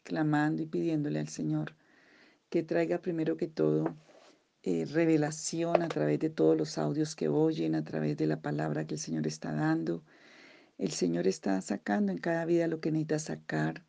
[0.03, 1.75] clamando y pidiéndole al Señor
[2.49, 3.95] que traiga primero que todo
[4.63, 8.85] eh, revelación a través de todos los audios que oyen, a través de la palabra
[8.85, 10.03] que el Señor está dando.
[10.77, 13.85] El Señor está sacando en cada vida lo que necesita sacar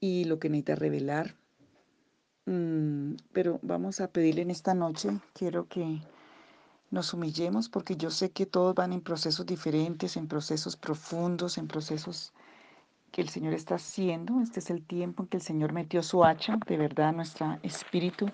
[0.00, 1.36] y lo que necesita revelar
[2.46, 6.00] pero vamos a pedirle en esta noche, quiero que
[6.92, 11.66] nos humillemos porque yo sé que todos van en procesos diferentes, en procesos profundos, en
[11.66, 12.32] procesos
[13.10, 14.40] que el Señor está haciendo.
[14.40, 17.58] Este es el tiempo en que el Señor metió su hacha de verdad a nuestro
[17.64, 18.30] espíritu,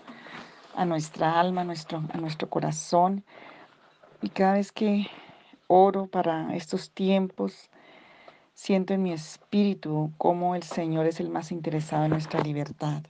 [0.77, 3.25] a nuestra alma, a nuestro, a nuestro corazón.
[4.20, 5.07] Y cada vez que
[5.68, 7.70] oro para estos tiempos,
[8.53, 13.03] siento en mi espíritu cómo el Señor es el más interesado en nuestra libertad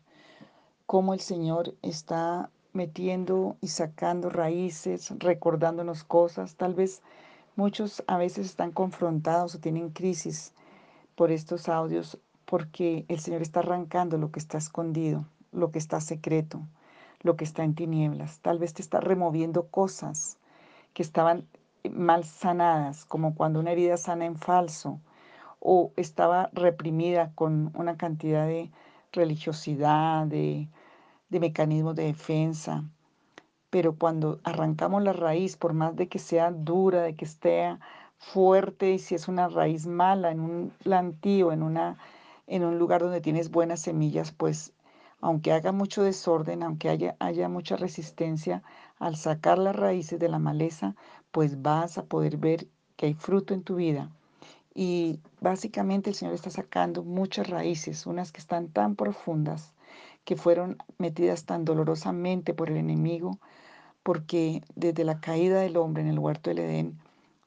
[0.92, 6.56] cómo el Señor está metiendo y sacando raíces, recordándonos cosas.
[6.56, 7.00] Tal vez
[7.56, 10.52] muchos a veces están confrontados o tienen crisis
[11.14, 15.98] por estos audios porque el Señor está arrancando lo que está escondido, lo que está
[16.02, 16.60] secreto,
[17.22, 18.40] lo que está en tinieblas.
[18.40, 20.36] Tal vez te está removiendo cosas
[20.92, 21.48] que estaban
[21.90, 25.00] mal sanadas, como cuando una herida sana en falso
[25.58, 28.70] o estaba reprimida con una cantidad de
[29.10, 30.68] religiosidad, de
[31.32, 32.84] de mecanismos de defensa,
[33.70, 37.78] pero cuando arrancamos la raíz, por más de que sea dura, de que esté
[38.18, 41.96] fuerte, y si es una raíz mala en un plantío, en, una,
[42.46, 44.74] en un lugar donde tienes buenas semillas, pues
[45.22, 48.62] aunque haga mucho desorden, aunque haya, haya mucha resistencia,
[48.98, 50.96] al sacar las raíces de la maleza,
[51.30, 52.66] pues vas a poder ver
[52.96, 54.10] que hay fruto en tu vida.
[54.74, 59.72] Y básicamente el Señor está sacando muchas raíces, unas que están tan profundas,
[60.24, 63.38] que fueron metidas tan dolorosamente por el enemigo,
[64.02, 66.98] porque desde la caída del hombre en el huerto del Edén,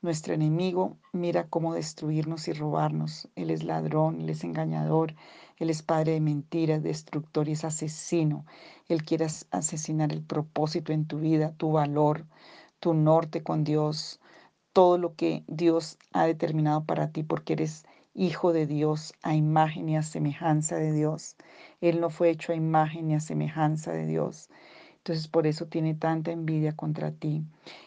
[0.02, 3.28] nuestro enemigo mira cómo destruirnos y robarnos.
[3.36, 5.16] Él es ladrón, él es engañador,
[5.58, 8.46] él es padre de mentiras, destructor y es asesino.
[8.88, 12.28] Él quiere asesinar el propósito en tu vida, tu valor,
[12.80, 14.20] tu norte con Dios,
[14.74, 17.86] todo lo que Dios ha determinado para ti porque eres
[18.16, 21.36] hijo de Dios a imagen y a semejanza de Dios.
[21.82, 24.50] Él no fue hecho a imagen y a semejanza de Dios.
[24.98, 27.44] Entonces por eso tiene tanta envidia contra ti.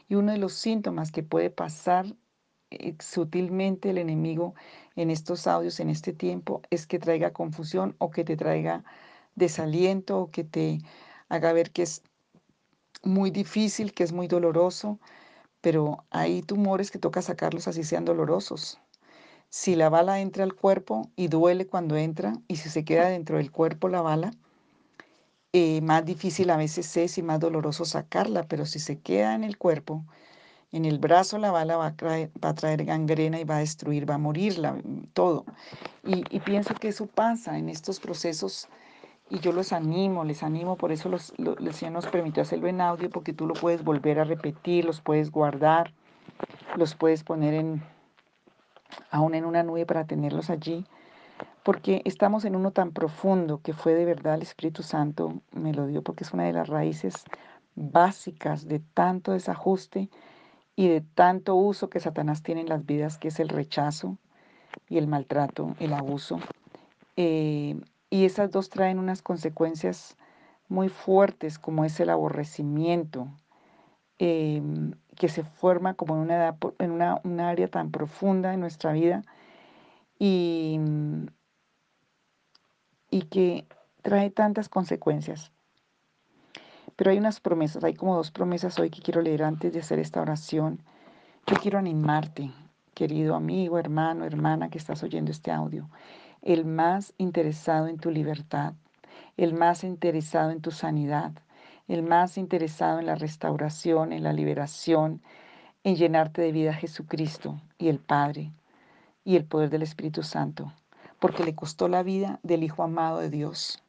[0.09, 2.15] Y uno de los síntomas que puede pasar
[2.71, 4.55] eh, sutilmente el enemigo
[4.95, 8.85] en estos audios, en este tiempo, es que traiga confusión o que te traiga
[9.35, 10.81] desaliento o que te
[11.29, 12.03] haga ver que es
[13.03, 15.01] muy difícil, que es muy doloroso,
[15.61, 18.81] pero hay tumores que toca sacarlos así sean dolorosos.
[19.51, 23.39] Si la bala entra al cuerpo y duele cuando entra, y si se queda dentro
[23.39, 24.33] del cuerpo la bala,
[25.53, 29.45] eh, más difícil a veces es y más doloroso sacarla, pero si se queda en
[29.45, 30.05] el cuerpo,
[30.73, 34.19] en el brazo la bala va a, traer, gangrena y va a destruir, va a
[34.19, 34.61] morir
[35.15, 35.47] todo.
[36.05, 38.69] Y, y, pienso que eso pasa en estos procesos
[39.31, 42.69] y yo los animo, les animo, por eso los, los, el Señor nos permitió hacerlo
[42.69, 45.93] en audio, porque tú lo puedes volver a repetir, los puedes guardar,
[46.77, 47.83] los puedes poner en,
[49.11, 50.87] aún en una nube para tenerlos allí,
[51.63, 55.87] porque estamos en uno tan profundo que fue de verdad el Espíritu Santo, me lo
[55.87, 57.25] dio porque es una de las raíces
[57.75, 60.09] básicas de tanto desajuste
[60.75, 64.17] y de tanto uso que Satanás tiene en las vidas, que es el rechazo
[64.89, 66.41] y el maltrato, el abuso.
[67.17, 70.17] Eh, y esas dos traen unas consecuencias
[70.69, 73.29] muy fuertes, como es el aborrecimiento,
[74.19, 74.63] eh,
[75.19, 79.23] que se forma como en, una, edad, en una, área tan profunda en nuestra vida
[80.19, 80.81] y,
[83.11, 83.67] y que
[84.03, 85.53] trae tantas consecuencias.
[86.97, 89.99] Pero hay unas promesas, hay como dos promesas hoy que quiero leer antes de hacer
[89.99, 90.83] esta oración.
[91.47, 92.51] Yo quiero animarte,
[92.95, 95.89] querido amigo, hermano, hermana que estás oyendo este audio
[96.43, 98.75] el más interesado en tu libertad,
[99.37, 101.33] el más interesado en tu sanidad,
[101.89, 105.23] el más interesado en la restauración, en la liberación,
[105.85, 108.53] en llenarte de vida Jesucristo y el Padre
[109.25, 110.73] y el poder del Espíritu Santo,
[111.19, 113.83] porque le costó la vida del Hijo amado de Dios,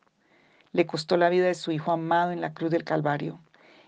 [0.72, 3.40] le costó la vida de su Hijo amado en la cruz del Calvario,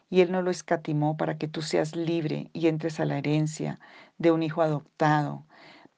[0.10, 3.80] y Él no lo escatimó para que tú seas libre y entres a la herencia
[4.18, 5.44] de un Hijo adoptado,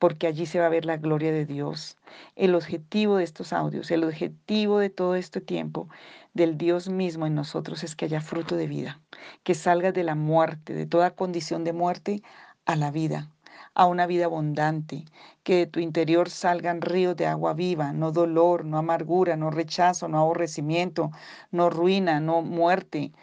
[0.03, 1.95] porque allí se va a ver la gloria de Dios.
[2.35, 5.87] El objetivo de estos audios, el objetivo de todo este tiempo
[6.33, 8.99] del Dios mismo en nosotros es que haya fruto de vida,
[9.43, 12.21] que salgas de la muerte, de toda condición de muerte
[12.65, 13.31] a la vida,
[13.75, 15.05] a una vida abundante,
[15.43, 20.09] que de tu interior salgan ríos de agua viva, no dolor, no amargura, no rechazo,
[20.09, 21.11] no aborrecimiento,
[21.49, 23.13] no ruina, no muerte,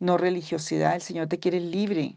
[0.00, 0.96] no religiosidad.
[0.96, 2.16] El Señor te quiere libre,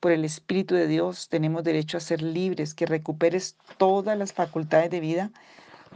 [0.00, 4.90] por el Espíritu de Dios tenemos derecho a ser libres, que recuperes todas las facultades
[4.90, 5.30] de vida,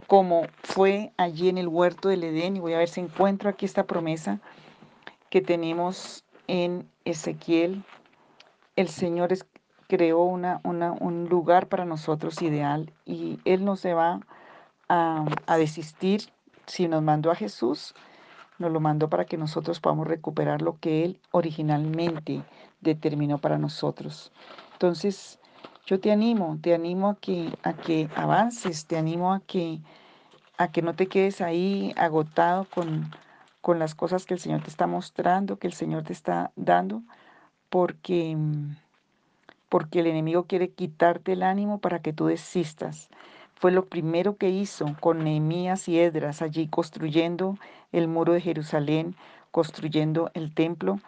[0.06, 2.56] como fue allí en el huerto del Edén.
[2.56, 4.40] Y voy a ver si encuentro aquí esta promesa
[5.30, 7.84] que tenemos en Ezequiel.
[8.76, 9.32] El Señor
[9.88, 14.20] creó una, un lugar para nosotros ideal y Él no se va
[14.88, 16.28] a desistir
[16.66, 17.94] si nos mandó a Jesús
[18.58, 22.42] nos lo mandó para que nosotros podamos recuperar lo que Él originalmente
[22.80, 24.32] determinó para nosotros.
[24.72, 25.38] Entonces,
[25.86, 29.80] yo te animo, te animo a que, a que avances, te animo a que,
[30.56, 33.10] a que no te quedes ahí agotado con,
[33.60, 37.02] con las cosas que el Señor te está mostrando, que el Señor te está dando,
[37.68, 38.36] porque,
[39.68, 43.08] porque el enemigo quiere quitarte el ánimo para que tú desistas.
[43.62, 47.58] Fue lo primero que hizo con Nehemías y Edras allí construyendo
[47.92, 49.14] el muro de Jerusalén,
[49.52, 50.98] construyendo el templo.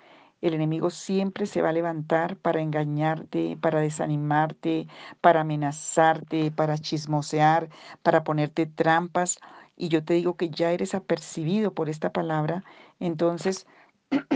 [0.40, 4.87] El enemigo siempre se va a levantar para engañarte, para desanimarte,
[5.21, 7.71] para amenazarte, para chismosear,
[8.05, 9.40] para ponerte trampas.
[9.77, 12.62] Y yo te digo que ya eres apercibido por esta palabra.
[13.01, 13.67] Entonces,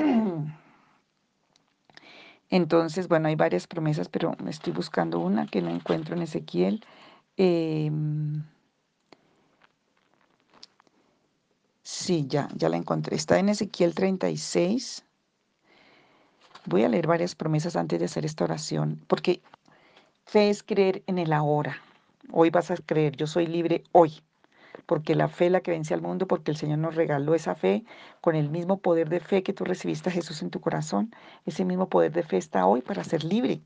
[2.50, 6.84] entonces, bueno, hay varias promesas, pero estoy buscando una que no encuentro en Ezequiel.
[7.38, 8.42] Em,
[11.82, 13.16] sí, ya, ya la encontré.
[13.16, 15.04] Está en Ezequiel 36,
[16.68, 19.40] Voy a leer varias promesas antes de hacer esta oración, porque
[20.26, 21.78] fe es creer en el ahora.
[22.30, 24.20] Hoy vas a creer, yo soy libre hoy,
[24.84, 27.84] porque la fe la que vence al mundo, porque el Señor nos regaló esa fe
[28.20, 31.10] con el mismo poder de fe que tú recibiste a Jesús en tu corazón.
[31.46, 33.62] Ese mismo poder de fe está hoy para ser libre,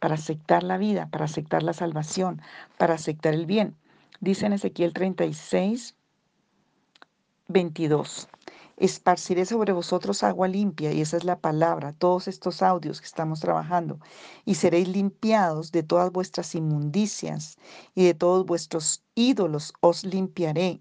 [0.00, 2.42] para aceptar la vida, para aceptar la salvación,
[2.78, 3.76] para aceptar el bien.
[4.20, 5.94] Dice en Ezequiel 36,
[7.48, 8.28] 22.
[8.76, 13.40] Esparciré sobre vosotros agua limpia, y esa es la palabra, todos estos audios que estamos
[13.40, 13.98] trabajando,
[14.46, 17.58] y seréis limpiados de todas vuestras inmundicias
[17.94, 20.80] y de todos vuestros ídolos os limpiaré.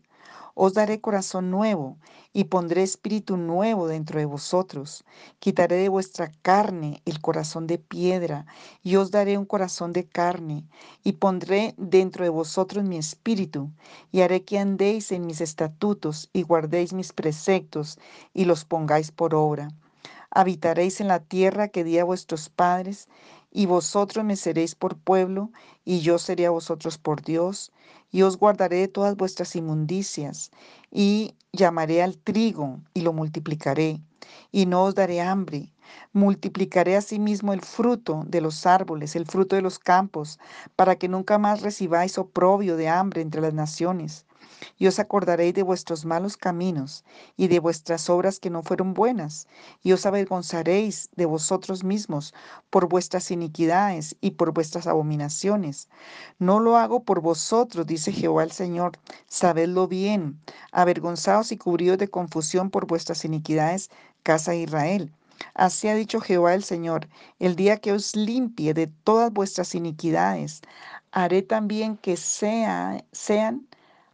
[0.56, 1.98] Os daré corazón nuevo
[2.34, 5.06] y pondré espíritu nuevo dentro de vosotros.
[5.40, 8.46] Quitaré de vuestra carne el corazón de piedra
[8.84, 10.66] y os daré un corazón de carne
[11.04, 13.72] y pondré dentro de vosotros mi espíritu
[14.12, 17.98] y haré que andéis en mis estatutos y guardéis mis preceptos
[18.34, 19.70] y los pongáis por obra.
[20.32, 23.08] Habitaréis en la tierra que di a vuestros padres
[23.52, 25.52] y vosotros me seréis por pueblo,
[25.84, 27.72] y yo seré a vosotros por Dios,
[28.12, 30.52] y os guardaré todas vuestras inmundicias,
[30.92, 34.02] y llamaré al trigo, y lo multiplicaré,
[34.52, 35.74] y no os daré hambre.
[36.14, 40.40] Multiplicaré asimismo el fruto de los árboles, el fruto de los campos,
[40.76, 44.26] para que nunca más recibáis oprobio de hambre entre las naciones
[44.78, 47.04] y os acordaréis de vuestros malos caminos
[47.38, 49.48] y de vuestras obras que no fueron buenas,
[49.84, 52.34] y os avergonzaréis de vosotros mismos
[52.70, 55.90] por vuestras iniquidades y por vuestras abominaciones.
[56.40, 58.94] No lo hago por vosotros, dice Jehová el Señor,
[59.28, 60.40] sabedlo bien,
[60.72, 63.90] avergonzados y cubridos de confusión por vuestras iniquidades,
[64.24, 65.12] casa de Israel.
[65.54, 67.08] Así ha dicho Jehová el Señor,
[67.40, 70.62] el día que os limpie de todas vuestras iniquidades,
[71.12, 73.66] haré también que sea, sean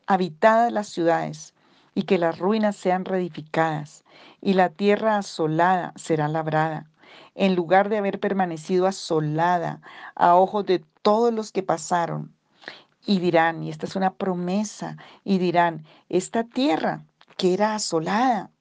[0.08, 1.54] habitadas las ciudades
[1.94, 4.04] y que las ruinas sean reedificadas
[4.42, 6.90] y la tierra asolada será labrada,
[7.36, 9.82] en lugar de haber permanecido asolada
[10.16, 12.36] a ojos de todos los que pasaron.
[13.06, 17.06] Y dirán, y esta es una promesa, y dirán, esta tierra
[17.38, 18.52] que era asolada,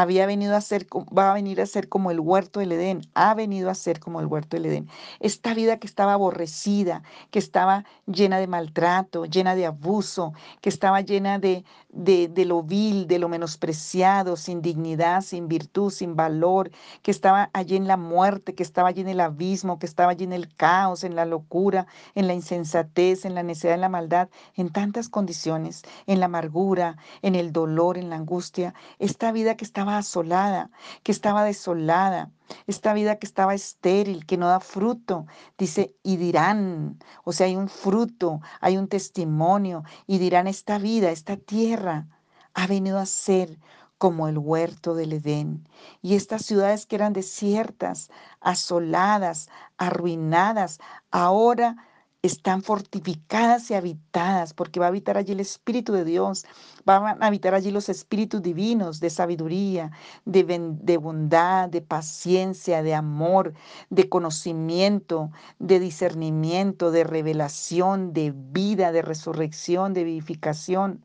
[0.00, 3.32] había venido a ser, va a venir a ser como el huerto del Edén, ha
[3.32, 4.90] venido a ser como el huerto del Edén.
[5.20, 11.00] Esta vida que estaba aborrecida, que estaba llena de maltrato, llena de abuso, que estaba
[11.00, 16.70] llena de, de, de lo vil, de lo menospreciado, sin dignidad, sin virtud, sin valor,
[17.00, 20.24] que estaba allí en la muerte, que estaba allí en el abismo, que estaba allí
[20.24, 24.28] en el caos, en la locura, en la insensatez, en la necedad, en la maldad,
[24.56, 28.74] en tantas condiciones, en la amargura, en el dolor, en la angustia.
[28.98, 30.70] Esta vida que estaba asolada,
[31.02, 32.30] que estaba desolada,
[32.66, 35.26] esta vida que estaba estéril, que no da fruto,
[35.58, 41.10] dice, y dirán, o sea, hay un fruto, hay un testimonio, y dirán, esta vida,
[41.10, 42.06] esta tierra
[42.54, 43.58] ha venido a ser
[43.98, 45.66] como el huerto del Edén.
[46.02, 50.78] Y estas ciudades que eran desiertas, asoladas, arruinadas,
[51.10, 51.76] ahora
[52.26, 56.44] están fortificadas y habitadas, porque va a habitar allí el Espíritu de Dios,
[56.84, 59.90] van a habitar allí los espíritus divinos de sabiduría,
[60.24, 63.54] de, de bondad, de paciencia, de amor,
[63.90, 71.04] de conocimiento, de discernimiento, de revelación, de vida, de resurrección, de vivificación.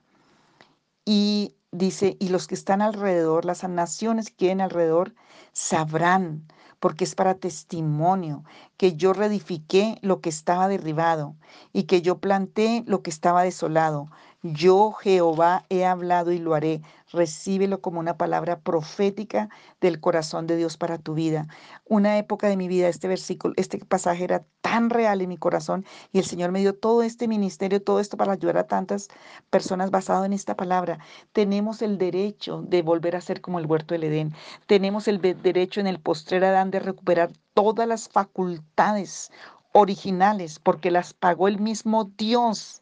[1.06, 5.14] Y dice, y los que están alrededor, las naciones que vienen alrededor,
[5.54, 6.44] sabrán
[6.82, 8.44] porque es para testimonio,
[8.76, 11.36] que yo reedifiqué lo que estaba derribado
[11.74, 14.10] y que yo planté lo que estaba desolado.
[14.42, 16.82] Yo, Jehová, he hablado y lo haré.
[17.12, 19.50] Recíbelo como una palabra profética
[19.82, 21.48] del corazón de Dios para tu vida.
[21.86, 25.86] Una época de mi vida, este versículo, este pasaje era tan real en mi corazón
[26.12, 29.10] y el Señor me dio todo este ministerio, todo esto para ayudar a tantas
[29.50, 31.00] personas basado en esta palabra.
[31.34, 34.34] Tenemos el derecho de volver a ser como el huerto del Edén.
[34.66, 39.32] Tenemos el derecho en el postrer Adán de recuperar todas las facultades
[39.74, 42.81] originales porque las pagó el mismo Dios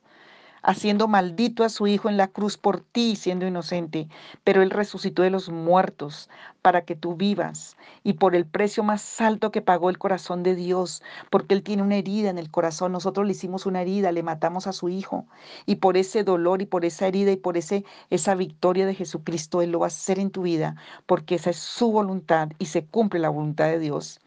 [0.61, 4.07] haciendo maldito a su Hijo en la cruz por ti, siendo inocente,
[4.43, 6.29] pero Él resucitó de los muertos
[6.61, 10.55] para que tú vivas y por el precio más alto que pagó el corazón de
[10.55, 14.23] Dios, porque Él tiene una herida en el corazón, nosotros le hicimos una herida, le
[14.23, 15.25] matamos a su Hijo
[15.65, 19.61] y por ese dolor y por esa herida y por ese, esa victoria de Jesucristo,
[19.61, 22.85] Él lo va a hacer en tu vida, porque esa es su voluntad y se
[22.85, 24.19] cumple la voluntad de Dios.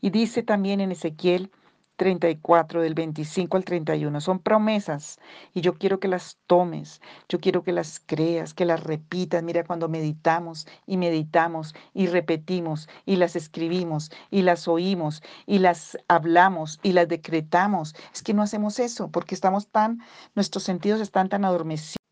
[0.00, 1.50] Y dice también en Ezequiel
[1.96, 4.20] 34, del 25 al 31.
[4.20, 5.18] Son promesas
[5.54, 9.42] y yo quiero que las tomes, yo quiero que las creas, que las repitas.
[9.42, 15.98] Mira, cuando meditamos y meditamos y repetimos y las escribimos y las oímos y las
[16.08, 20.00] hablamos y las decretamos, es que no hacemos eso porque estamos tan,
[20.34, 22.05] nuestros sentidos están tan adormecidos.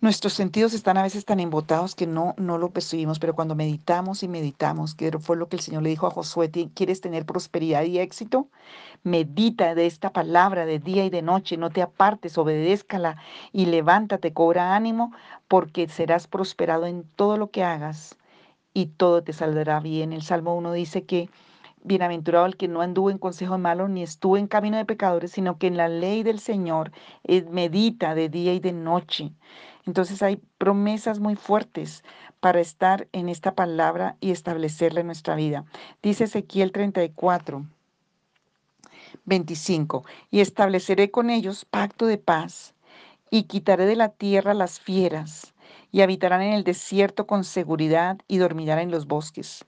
[0.00, 4.22] Nuestros sentidos están a veces tan embotados que no, no lo percibimos, pero cuando meditamos
[4.22, 7.82] y meditamos, que fue lo que el Señor le dijo a Josué, ¿quieres tener prosperidad
[7.82, 8.48] y éxito?
[9.02, 13.16] Medita de esta palabra de día y de noche, no te apartes, obedézcala
[13.52, 15.12] y levántate, cobra ánimo,
[15.48, 18.16] porque serás prosperado en todo lo que hagas
[18.72, 20.12] y todo te saldrá bien.
[20.12, 21.28] El Salmo 1 dice que
[21.84, 25.58] Bienaventurado el que no anduvo en consejo malo ni estuvo en camino de pecadores, sino
[25.58, 26.92] que en la ley del Señor
[27.24, 29.32] eh, medita de día y de noche.
[29.86, 32.04] Entonces hay promesas muy fuertes
[32.40, 35.64] para estar en esta palabra y establecerla en nuestra vida.
[36.02, 37.66] Dice Ezequiel 34.
[39.24, 40.04] 25.
[40.30, 42.74] Y estableceré con ellos pacto de paz,
[43.30, 45.54] y quitaré de la tierra las fieras,
[45.92, 49.64] y habitarán en el desierto con seguridad, y dormirán en los bosques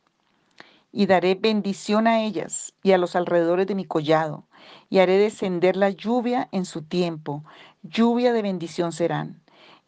[0.92, 4.44] y daré bendición a ellas y a los alrededores de mi collado,
[4.88, 7.44] y haré descender la lluvia en su tiempo,
[7.82, 9.40] lluvia de bendición serán.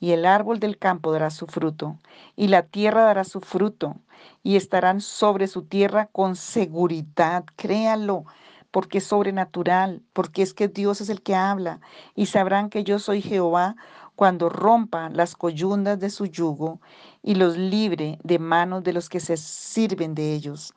[0.03, 1.97] Y el árbol del campo dará su fruto,
[2.35, 3.95] y la tierra dará su fruto,
[4.43, 8.25] y estarán sobre su tierra con seguridad, créalo,
[8.73, 11.79] porque es sobrenatural, porque es que Dios es el que habla,
[12.17, 13.77] y sabrán que yo soy Jehová
[14.17, 16.81] cuando rompa las coyundas de su yugo
[17.23, 20.75] y los libre de manos de los que se sirven de ellos.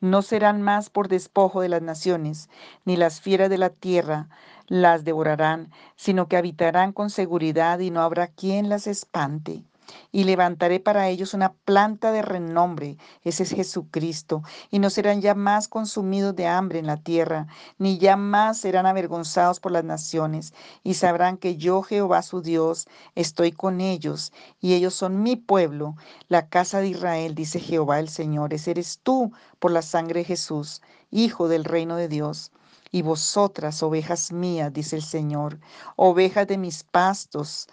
[0.00, 2.48] No serán más por despojo de las naciones,
[2.84, 4.28] ni las fieras de la tierra
[4.68, 9.64] las devorarán, sino que habitarán con seguridad y no habrá quien las espante
[10.12, 15.34] y levantaré para ellos una planta de renombre, ese es Jesucristo, y no serán ya
[15.34, 17.46] más consumidos de hambre en la tierra,
[17.78, 20.52] ni ya más serán avergonzados por las naciones,
[20.82, 25.96] y sabrán que yo, Jehová su Dios, estoy con ellos, y ellos son mi pueblo,
[26.28, 30.24] la casa de Israel, dice Jehová el Señor, ese eres tú por la sangre de
[30.24, 32.52] Jesús, Hijo del reino de Dios.
[32.90, 35.58] Y vosotras, ovejas mías, dice el Señor,
[35.96, 37.68] ovejas de mis pastos,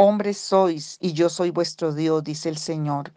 [0.00, 3.12] Hombres sois y yo soy vuestro Dios, dice el Señor.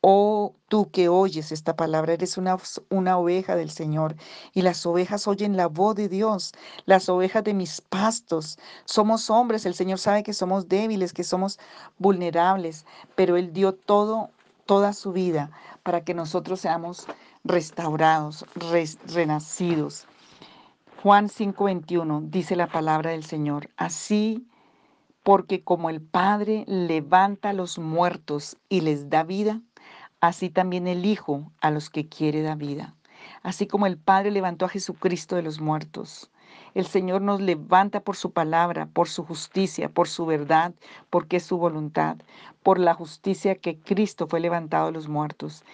[0.00, 2.56] Oh, tú que oyes esta palabra, eres una,
[2.88, 4.14] una, oveja del Señor
[4.52, 6.52] y las ovejas oyen la voz de Dios,
[6.86, 8.60] las ovejas de mis pastos.
[8.84, 11.58] Somos hombres, el Señor sabe que somos débiles, que somos
[11.98, 14.30] vulnerables, pero Él dio todo,
[14.66, 15.50] toda su vida
[15.82, 17.08] para que nosotros seamos
[17.42, 18.46] restaurados,
[19.12, 20.06] renacidos.
[21.04, 24.48] Juan 5:21 dice la palabra del Señor, así
[25.22, 29.60] porque como el Padre levanta a los muertos y les da vida,
[30.22, 32.94] así también el Hijo a los que quiere da vida.
[33.42, 36.30] Así como el Padre levantó a Jesucristo de los muertos.
[36.72, 40.72] El Señor nos levanta por su palabra, por su justicia, por su verdad,
[41.10, 42.16] porque es su voluntad,
[42.62, 45.64] por la justicia que Cristo fue levantado de los muertos.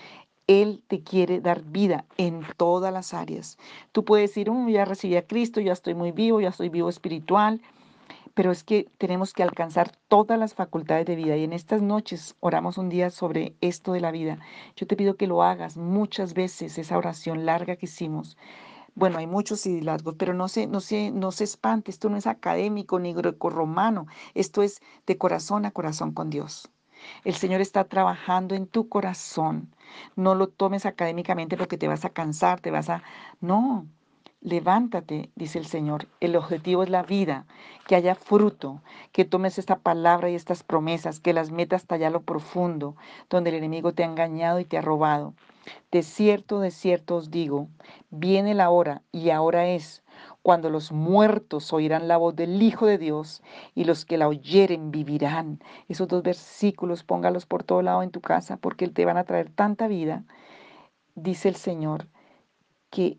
[0.50, 3.56] Él te quiere dar vida en todas las áreas.
[3.92, 6.88] Tú puedes decir, oh, ya recibí a Cristo, ya estoy muy vivo, ya estoy vivo
[6.88, 7.62] espiritual,
[8.34, 12.34] pero es que tenemos que alcanzar todas las facultades de vida y en estas noches
[12.40, 14.40] oramos un día sobre esto de la vida.
[14.74, 18.36] Yo te pido que lo hagas muchas veces, esa oración larga que hicimos.
[18.96, 19.80] Bueno, hay muchos y
[20.18, 24.64] pero no se, no, se, no se espante, esto no es académico ni greco-romano, esto
[24.64, 26.68] es de corazón a corazón con Dios.
[27.24, 29.74] El Señor está trabajando en tu corazón.
[30.16, 33.02] No lo tomes académicamente porque te vas a cansar, te vas a...
[33.40, 33.86] No,
[34.42, 36.06] Levántate, dice el Señor.
[36.18, 37.44] El objetivo es la vida,
[37.86, 38.80] que haya fruto,
[39.12, 42.96] que tomes esta palabra y estas promesas, que las metas hasta allá lo profundo,
[43.28, 45.34] donde el enemigo te ha engañado y te ha robado.
[45.92, 47.68] De cierto, de cierto os digo,
[48.08, 50.02] viene la hora, y ahora es,
[50.42, 53.42] cuando los muertos oirán la voz del Hijo de Dios
[53.74, 55.60] y los que la oyeren vivirán.
[55.88, 59.50] Esos dos versículos póngalos por todo lado en tu casa porque te van a traer
[59.50, 60.24] tanta vida.
[61.14, 62.08] Dice el Señor
[62.90, 63.18] que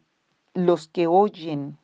[0.54, 1.78] los que oyen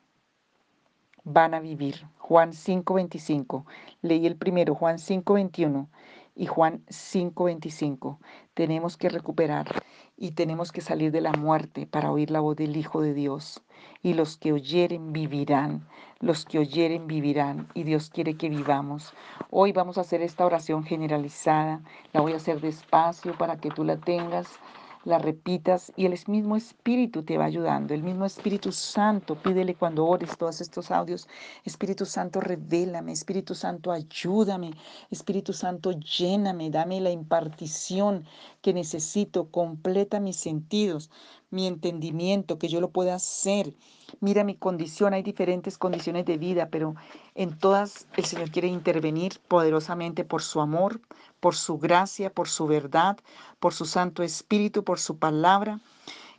[1.24, 2.06] van a vivir.
[2.18, 3.64] Juan 5:25.
[4.02, 5.88] Leí el primero, Juan 5:21
[6.34, 8.18] y Juan 5:25.
[8.54, 9.82] Tenemos que recuperar
[10.20, 13.62] y tenemos que salir de la muerte para oír la voz del Hijo de Dios.
[14.02, 15.86] Y los que oyeren vivirán,
[16.18, 17.68] los que oyeren vivirán.
[17.74, 19.14] Y Dios quiere que vivamos.
[19.50, 21.80] Hoy vamos a hacer esta oración generalizada.
[22.12, 24.58] La voy a hacer despacio para que tú la tengas
[25.04, 30.06] la repitas y el mismo Espíritu te va ayudando, el mismo Espíritu Santo, pídele cuando
[30.06, 31.28] ores todos estos audios,
[31.64, 34.72] Espíritu Santo, revélame, Espíritu Santo, ayúdame,
[35.10, 38.24] Espíritu Santo, lléname, dame la impartición
[38.60, 41.10] que necesito, completa mis sentidos,
[41.50, 43.74] mi entendimiento, que yo lo pueda hacer.
[44.20, 46.94] Mira mi condición, hay diferentes condiciones de vida, pero
[47.34, 51.00] en todas el Señor quiere intervenir poderosamente por su amor,
[51.40, 53.18] por su gracia, por su verdad,
[53.60, 55.80] por su Santo Espíritu, por su palabra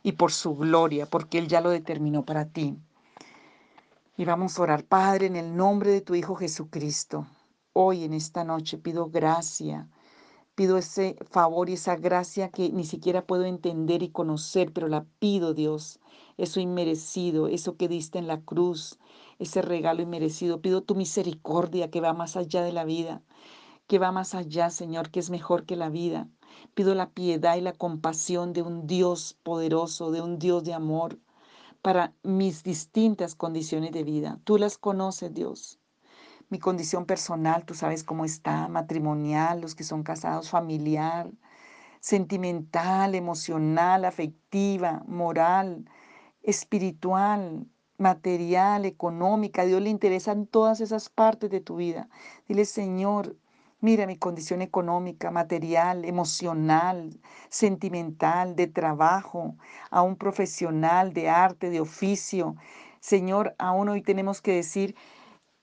[0.02, 2.76] y por su gloria, porque Él ya lo determinó para ti.
[4.16, 7.26] Y vamos a orar, Padre, en el nombre de tu Hijo Jesucristo.
[7.72, 9.88] hoy en esta noche pido gracia,
[10.60, 15.06] pido ese favor y esa gracia que ni siquiera puedo entender y conocer, pero la
[15.18, 16.00] pido, Dios,
[16.36, 18.98] eso inmerecido, eso que diste en la cruz,
[19.38, 20.60] ese regalo inmerecido.
[20.60, 23.22] Pido tu misericordia que va más allá de la vida,
[23.86, 26.28] que va más allá, Señor, que es mejor que la vida.
[26.74, 31.18] Pido la piedad y la compasión de un Dios poderoso, de un Dios de amor
[31.80, 34.38] para mis distintas condiciones de vida.
[34.44, 35.79] Tú las conoces, Dios.
[36.50, 41.30] Mi condición personal, tú sabes cómo está, matrimonial, los que son casados, familiar,
[42.00, 45.88] sentimental, emocional, afectiva, moral,
[46.42, 47.66] espiritual,
[47.98, 49.64] material, económica.
[49.64, 52.08] Dios le interesan todas esas partes de tu vida.
[52.48, 53.36] Dile, Señor,
[53.82, 59.56] Mira mi condición económica, material, emocional, sentimental, de trabajo,
[59.90, 62.56] a un profesional, de arte, de oficio.
[63.00, 64.96] Señor, aún hoy tenemos que decir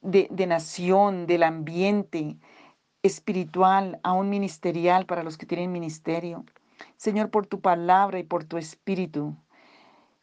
[0.01, 2.37] de, de nación, del ambiente
[3.03, 6.45] espiritual, aún ministerial para los que tienen ministerio.
[6.95, 9.35] Señor, por tu palabra y por tu espíritu.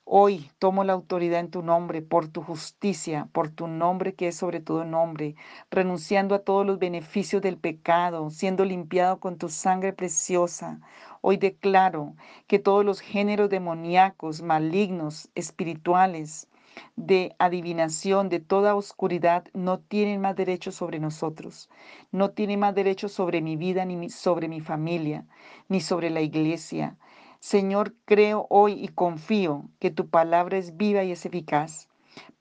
[0.06, 4.36] Hoy tomo la autoridad en tu nombre, por tu justicia, por tu nombre que es
[4.36, 5.34] sobre todo nombre,
[5.70, 10.80] renunciando a todos los beneficios del pecado, siendo limpiado con tu sangre preciosa.
[11.22, 12.14] Hoy declaro
[12.46, 16.48] que todos los géneros demoníacos, malignos, espirituales,
[16.96, 21.70] de adivinación, de toda oscuridad, no tienen más derecho sobre nosotros,
[22.12, 25.26] no tienen más derecho sobre mi vida, ni sobre mi familia,
[25.68, 26.96] ni sobre la iglesia.
[27.40, 31.88] Señor, creo hoy y confío que tu palabra es viva y es eficaz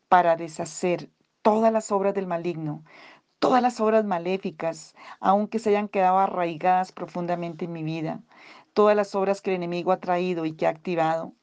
[0.07, 1.09] para deshacer
[1.41, 2.83] todas las obras del maligno,
[3.39, 8.21] todas las obras maléficas, aunque se hayan quedado arraigadas profundamente en mi vida,
[8.73, 11.33] todas las obras que el enemigo ha traído y que ha activado.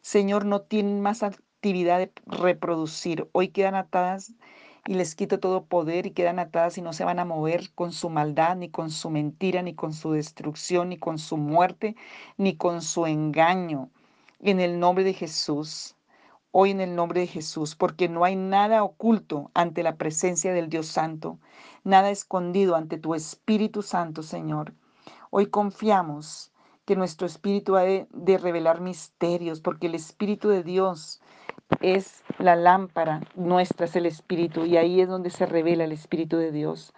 [0.00, 1.24] Señor, no tienen más
[1.58, 3.28] actividad de reproducir.
[3.32, 4.32] Hoy quedan atadas
[4.86, 7.90] y les quito todo poder y quedan atadas y no se van a mover con
[7.90, 11.96] su maldad, ni con su mentira, ni con su destrucción, ni con su muerte,
[12.36, 13.90] ni con su engaño.
[14.38, 15.96] En el nombre de Jesús,
[16.52, 20.68] hoy en el nombre de Jesús, porque no hay nada oculto ante la presencia del
[20.68, 21.40] Dios Santo,
[21.82, 24.74] nada escondido ante tu Espíritu Santo, Señor.
[25.30, 26.52] Hoy confiamos
[26.84, 31.20] que nuestro espíritu ha de, de revelar misterios, porque el Espíritu de Dios
[31.80, 36.36] es la lámpara, nuestra es el Espíritu, y ahí es donde se revela el Espíritu
[36.36, 36.92] de Dios.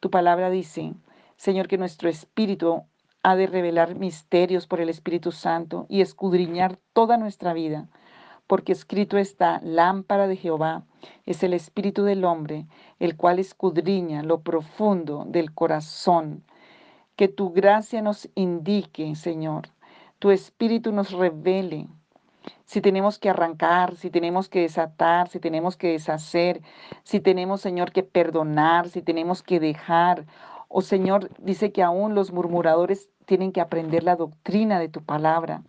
[0.00, 0.94] Tu palabra dice,
[1.36, 2.84] Señor, que nuestro Espíritu
[3.22, 7.88] ha de revelar misterios por el Espíritu Santo y escudriñar toda nuestra vida,
[8.46, 10.84] porque escrito está, lámpara de Jehová
[11.26, 12.66] es el Espíritu del hombre,
[12.98, 16.44] el cual escudriña lo profundo del corazón.
[17.16, 19.68] Que tu gracia nos indique, Señor,
[20.18, 21.88] tu Espíritu nos revele
[22.72, 26.62] si tenemos que arrancar, si tenemos que desatar, si tenemos que deshacer,
[27.02, 30.20] si tenemos, Señor, que perdonar, si tenemos que dejar.
[30.68, 35.02] O oh, Señor, dice que aún los murmuradores tienen que aprender la doctrina de tu
[35.02, 35.62] palabra.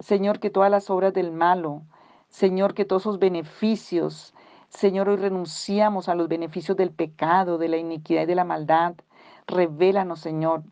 [0.00, 1.80] Señor, que todas las obras del malo,
[2.28, 4.34] Señor, que todos esos beneficios,
[4.68, 8.96] Señor, hoy renunciamos a los beneficios del pecado, de la iniquidad y de la maldad.
[9.46, 10.62] Revélanos, Señor.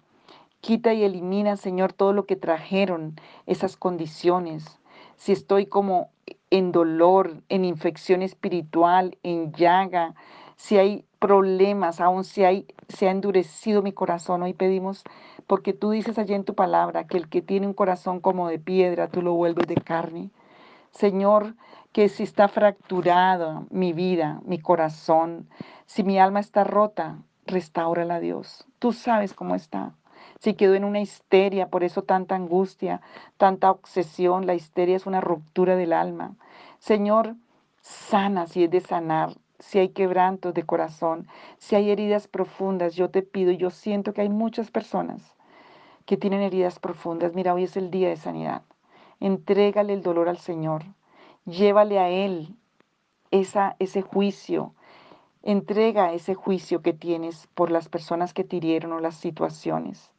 [0.61, 3.17] Quita y elimina, Señor, todo lo que trajeron
[3.47, 4.82] esas condiciones
[5.23, 6.11] si estoy como
[6.51, 10.17] en dolor, en infección espiritual, en llaga,
[10.57, 15.05] si hay problemas, aún si hay, se ha endurecido mi corazón, hoy pedimos,
[15.47, 18.59] porque tú dices allí en tu palabra que el que tiene un corazón como de
[18.59, 20.33] piedra, tú lo vuelves de carne.
[20.91, 21.55] Señor,
[21.93, 25.49] que si está fracturada mi vida, mi corazón,
[25.87, 28.67] si mi alma está rota, restaurala Dios.
[28.81, 29.95] Tú sabes cómo está
[30.43, 33.01] si quedó en una histeria, por eso tanta angustia,
[33.37, 34.45] tanta obsesión.
[34.45, 36.35] La histeria es una ruptura del alma.
[36.81, 37.37] Señor,
[37.81, 41.29] sana si es de sanar, si hay quebrantos de corazón,
[41.59, 45.37] si hay heridas profundas, yo te pido, yo siento que hay muchas personas
[46.07, 47.35] que tienen heridas profundas.
[47.35, 48.63] Mira, hoy es el día de sanidad.
[49.21, 50.83] Entrégale el dolor al Señor.
[51.45, 52.57] Llévale a Él
[53.31, 54.75] esa, ese juicio.
[55.45, 60.12] Entrega ese juicio que tienes por las personas que te hirieron o las situaciones.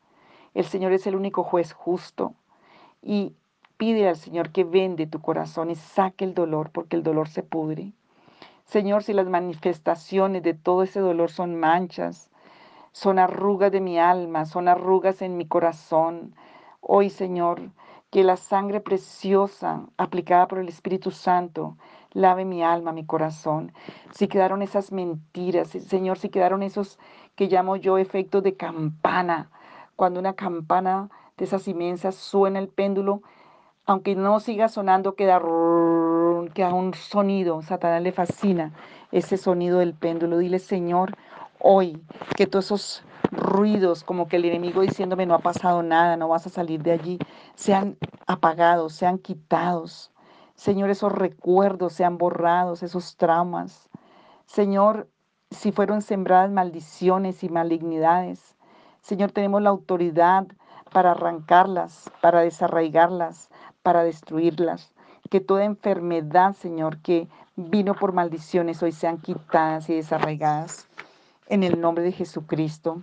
[0.54, 2.34] El Señor es el único juez justo
[3.02, 3.34] y
[3.78, 7.44] pide al Señor que vende tu corazón y saque el dolor porque el dolor se
[7.44, 7.94] pudre.
[8.66, 12.30] Señor, si las manifestaciones de todo ese dolor son manchas,
[12.92, 16.36] son arrugas de mi alma, son arrugas en mi corazón,
[16.80, 17.72] hoy, Señor,
[18.12, 21.78] que la sangre preciosa aplicada por el Espíritu Santo
[22.12, 23.74] lave mi alma, mi corazón.
[24.12, 27.00] Si quedaron esas mentiras, Señor, si quedaron esos
[27.36, 29.50] que llamo yo efectos de campana,
[29.96, 33.22] cuando una campana de esas inmensas suena el péndulo,
[33.86, 37.62] aunque no siga sonando, queda, un sonido.
[37.62, 38.72] Satanás le fascina
[39.12, 40.38] ese sonido del péndulo.
[40.38, 41.18] Dile, Señor,
[41.66, 42.02] Hoy,
[42.36, 46.46] que todos esos ruidos, como que el enemigo diciéndome no ha pasado nada, no vas
[46.46, 47.20] a salir de allí,
[47.56, 50.12] sean apagados, sean quitados.
[50.56, 53.90] Señor, esos recuerdos sean borrados, esos traumas.
[54.46, 55.08] Señor,
[55.52, 58.53] si fueron sembradas maldiciones y malignidades,
[59.04, 60.48] Señor, tenemos la autoridad
[60.94, 63.50] para arrancarlas, para desarraigarlas,
[63.82, 64.94] para destruirlas.
[65.30, 67.28] Que toda enfermedad, Señor, que
[67.58, 70.88] vino por maldiciones hoy sean quitadas y desarraigadas.
[71.50, 73.02] En el nombre de Jesucristo.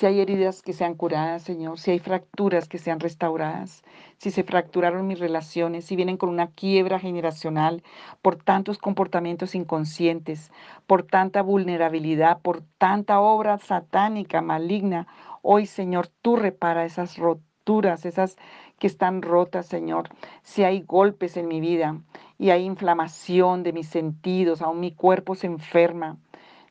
[0.00, 3.82] Si hay heridas que sean curadas, Señor, si hay fracturas que sean restauradas,
[4.16, 7.82] si se fracturaron mis relaciones, si vienen con una quiebra generacional
[8.22, 10.52] por tantos comportamientos inconscientes,
[10.86, 15.06] por tanta vulnerabilidad, por tanta obra satánica, maligna,
[15.42, 18.38] hoy, Señor, tú repara esas roturas, esas
[18.78, 20.08] que están rotas, Señor.
[20.42, 22.00] Si hay golpes en mi vida
[22.38, 26.16] y hay inflamación de mis sentidos, aún mi cuerpo se enferma,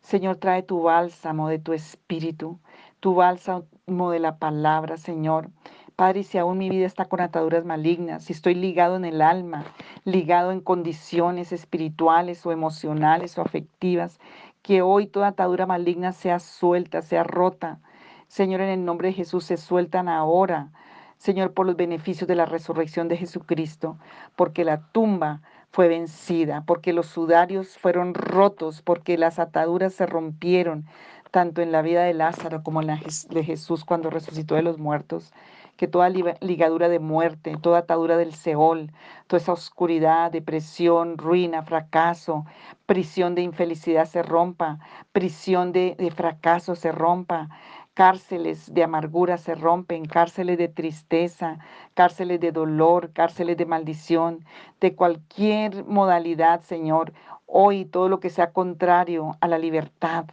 [0.02, 2.60] Señor, trae tu bálsamo de tu espíritu
[3.00, 5.50] tu bálsamo de la palabra, Señor.
[5.96, 9.66] Padre, si aún mi vida está con ataduras malignas, si estoy ligado en el alma,
[10.06, 14.20] ligado en condiciones espirituales o emocionales o afectivas,
[14.62, 17.80] que hoy toda atadura maligna sea suelta, sea rota.
[18.28, 20.72] Señor, en el nombre de Jesús, se sueltan ahora.
[21.18, 23.98] Señor, por los beneficios de la resurrección de Jesucristo,
[24.38, 25.42] porque la tumba
[25.72, 30.86] fue vencida, porque los sudarios fueron rotos, porque las ataduras se rompieron,
[31.32, 33.00] tanto en la vida de Lázaro como en la
[33.30, 35.34] de Jesús cuando resucitó de los muertos,
[35.78, 38.92] que toda ligadura de muerte, toda atadura del Seol,
[39.28, 42.46] toda esa oscuridad, depresión, ruina, fracaso,
[42.86, 44.80] prisión de infelicidad se rompa,
[45.14, 47.48] prisión de, de fracaso se rompa,
[47.94, 51.60] cárceles de amargura se rompen, cárceles de tristeza,
[51.94, 54.46] cárceles de dolor, cárceles de maldición,
[54.80, 57.14] de cualquier modalidad, Señor.
[57.46, 60.26] Hoy todo lo que sea contrario a la libertad,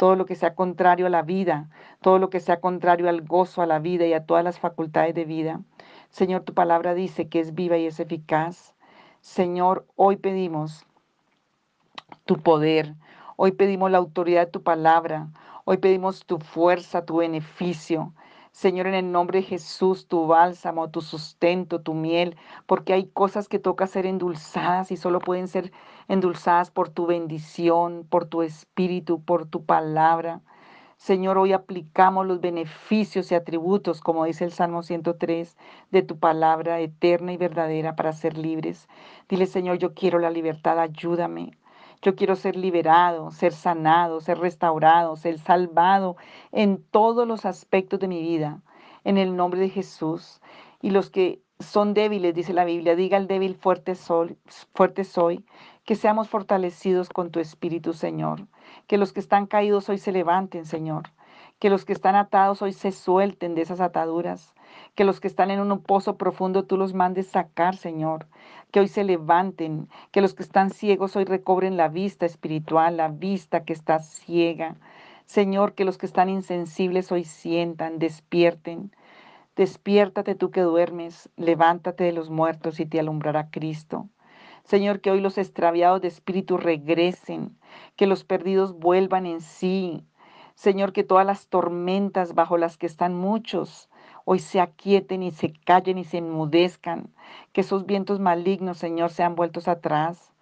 [0.00, 1.68] todo lo que sea contrario a la vida,
[2.00, 5.14] todo lo que sea contrario al gozo, a la vida y a todas las facultades
[5.14, 5.60] de vida.
[6.08, 8.74] Señor, tu palabra dice que es viva y es eficaz.
[9.20, 10.86] Señor, hoy pedimos
[12.24, 12.94] tu poder,
[13.36, 15.28] hoy pedimos la autoridad de tu palabra,
[15.66, 18.14] hoy pedimos tu fuerza, tu beneficio.
[18.52, 22.36] Señor, en el nombre de Jesús, tu bálsamo, tu sustento, tu miel,
[22.66, 25.72] porque hay cosas que toca ser endulzadas y solo pueden ser
[26.08, 30.42] endulzadas por tu bendición, por tu espíritu, por tu palabra.
[30.96, 35.56] Señor, hoy aplicamos los beneficios y atributos, como dice el Salmo 103,
[35.90, 38.88] de tu palabra eterna y verdadera para ser libres.
[39.28, 41.52] Dile, Señor, yo quiero la libertad, ayúdame.
[42.02, 46.16] Yo quiero ser liberado, ser sanado, ser restaurado, ser salvado
[46.50, 48.62] en todos los aspectos de mi vida,
[49.04, 50.40] en el nombre de Jesús.
[50.80, 54.38] Y los que son débiles, dice la Biblia, diga el débil, fuerte soy,
[54.74, 55.44] fuerte soy,
[55.84, 58.46] que seamos fortalecidos con tu Espíritu, Señor.
[58.86, 61.10] Que los que están caídos hoy se levanten, Señor.
[61.60, 64.54] Que los que están atados hoy se suelten de esas ataduras.
[64.96, 68.26] Que los que están en un pozo profundo tú los mandes sacar, Señor
[68.70, 73.08] que hoy se levanten, que los que están ciegos hoy recobren la vista espiritual, la
[73.08, 74.76] vista que está ciega.
[75.26, 78.92] Señor, que los que están insensibles hoy sientan, despierten.
[79.56, 84.08] Despiértate tú que duermes, levántate de los muertos y te alumbrará Cristo.
[84.64, 87.56] Señor, que hoy los extraviados de espíritu regresen,
[87.96, 90.04] que los perdidos vuelvan en sí.
[90.60, 93.88] Señor, que todas las tormentas bajo las que están muchos
[94.26, 97.08] hoy se aquieten y se callen y se enmudezcan,
[97.54, 100.34] que esos vientos malignos, Señor, sean vueltos atrás,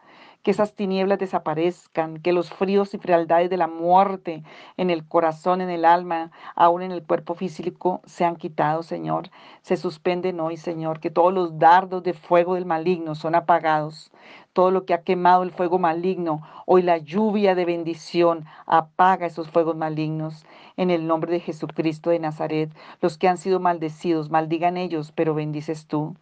[0.42, 4.42] que esas tinieblas desaparezcan, que los fríos y frialdades de la muerte
[4.76, 9.30] en el corazón, en el alma, aún en el cuerpo físico, sean quitados, Señor.
[9.62, 14.10] Se suspenden hoy, Señor, que todos los dardos de fuego del maligno son apagados.
[14.58, 19.48] Todo lo que ha quemado el fuego maligno, hoy la lluvia de bendición apaga esos
[19.48, 20.44] fuegos malignos
[20.76, 22.68] en el nombre de Jesucristo de Nazaret.
[23.00, 26.16] Los que han sido maldecidos, maldigan ellos, pero bendices tú.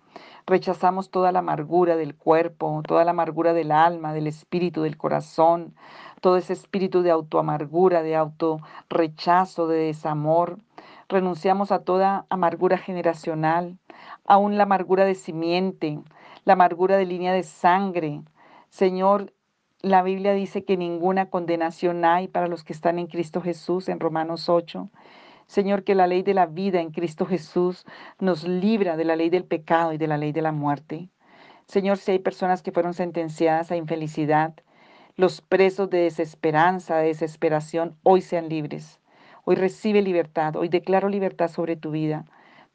[0.47, 5.75] Rechazamos toda la amargura del cuerpo, toda la amargura del alma, del espíritu, del corazón,
[6.21, 10.59] todo ese espíritu de autoamargura, de autorrechazo, de desamor.
[11.09, 13.79] Renunciamos a toda amargura generacional,
[14.27, 16.01] aún la amargura de simiente,
[16.47, 18.23] la amargura de línea de sangre.
[18.71, 19.35] Señor,
[19.83, 23.99] la Biblia dice que ninguna condenación hay para los que están en Cristo Jesús en
[24.01, 24.89] Romanos 8.
[25.49, 27.85] Señor, que la ley de la vida en Cristo Jesús
[28.21, 31.09] nos libra de la ley del pecado y de la ley de la muerte.
[31.67, 34.55] Señor, si hay personas que fueron sentenciadas a infelicidad,
[35.17, 39.01] los presos de desesperanza, de desesperación, hoy sean libres.
[39.45, 42.25] Hoy recibe libertad, hoy declaro libertad sobre tu vida.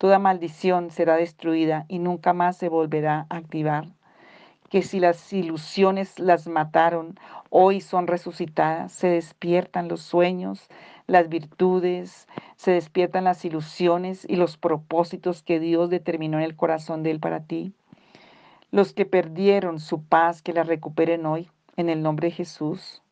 [0.01, 3.85] Toda maldición será destruida y nunca más se volverá a activar
[4.71, 7.19] que si las ilusiones las mataron,
[7.51, 10.69] hoy son resucitadas, se despiertan los sueños,
[11.05, 17.03] las virtudes, se despiertan las ilusiones y los propósitos que Dios determinó en el corazón
[17.03, 17.71] de Él para ti.
[18.71, 23.03] Los que perdieron su paz, que la recuperen hoy, en el nombre de Jesús.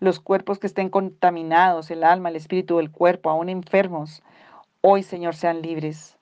[0.00, 4.24] Los cuerpos que estén contaminados, el alma, el espíritu, el cuerpo, aún enfermos,
[4.80, 6.13] hoy, Señor, sean libres.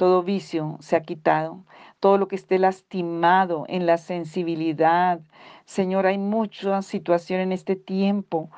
[0.00, 1.62] Todo vicio se ha quitado,
[2.00, 5.20] todo lo que esté lastimado en la sensibilidad.
[5.66, 8.48] Señor, hay mucha situación en este tiempo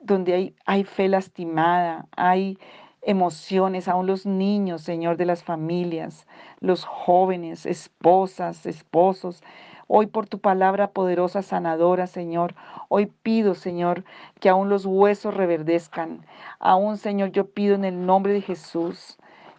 [0.00, 2.58] donde hay, hay fe lastimada, hay
[3.02, 6.26] emociones, aún los niños, Señor, de las familias,
[6.60, 9.42] los jóvenes, esposas, esposos.
[9.88, 12.54] Hoy por tu palabra poderosa, sanadora, Señor,
[12.88, 14.06] hoy pido, Señor,
[14.40, 16.24] que aún los huesos reverdezcan.
[16.58, 19.18] Aún, Señor, yo pido en el nombre de Jesús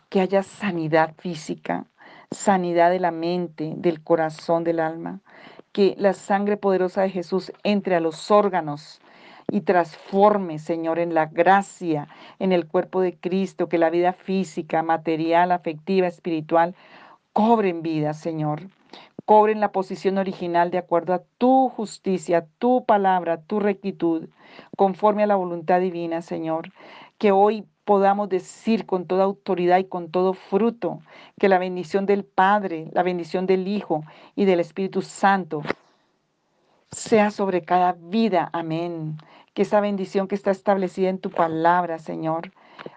[0.10, 1.86] que haya sanidad física,
[2.32, 5.22] sanidad de la mente, del corazón, del alma.
[5.72, 9.00] Que la sangre poderosa de Jesús entre a los órganos
[9.50, 12.08] y transforme, Señor, en la gracia,
[12.40, 16.76] en el cuerpo de Cristo, que la vida física, material, afectiva, espiritual,
[17.34, 18.64] cobren vida, Señor.
[19.26, 24.30] Cobren la posición original de acuerdo a tu justicia, tu palabra, tu rectitud,
[24.78, 26.72] conforme a la voluntad divina, Señor.
[27.18, 31.00] Que hoy podamos decir con toda autoridad y con todo fruto
[31.40, 34.04] que la bendición del Padre, la bendición del Hijo
[34.36, 35.62] y del Espíritu Santo
[36.92, 38.50] sea sobre cada vida.
[38.52, 39.16] Amén.
[39.54, 42.52] Que esa bendición que está establecida en tu palabra, Señor,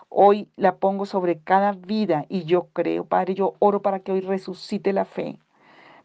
[0.08, 4.22] hoy la pongo sobre cada vida y yo creo, Padre, yo oro para que hoy
[4.22, 5.38] resucite la fe,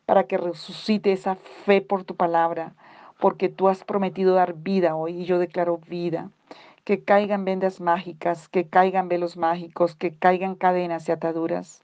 [0.06, 2.76] para que resucite esa fe por tu palabra,
[3.20, 6.30] porque tú has prometido dar vida hoy y yo declaro vida
[6.86, 11.84] que caigan vendas mágicas, que caigan velos mágicos, que caigan cadenas y ataduras.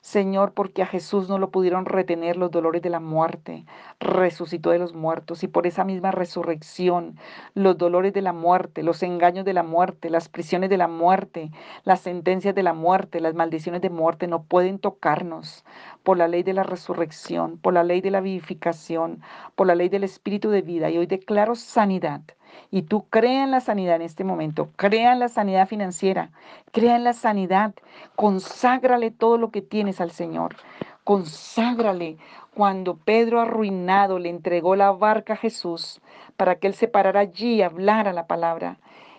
[0.00, 3.64] Señor, porque a Jesús no lo pudieron retener los dolores de la muerte,
[3.98, 7.18] resucitó de los muertos y por esa misma resurrección,
[7.54, 11.50] los dolores de la muerte, los engaños de la muerte, las prisiones de la muerte,
[11.82, 15.64] las sentencias de la muerte, las maldiciones de muerte no pueden tocarnos
[16.04, 19.20] por la ley de la resurrección, por la ley de la vivificación,
[19.56, 20.90] por la ley del espíritu de vida.
[20.90, 22.22] Y hoy declaro sanidad
[22.70, 26.30] y tú crea en la sanidad en este momento, crea en la sanidad financiera,
[26.72, 27.74] crea en la sanidad,
[28.16, 30.56] conságrale todo lo que tienes al Señor,
[31.04, 32.18] conságrale.
[32.54, 36.00] Cuando Pedro arruinado le entregó la barca a Jesús
[36.36, 38.78] para que él se parara allí y hablara la palabra,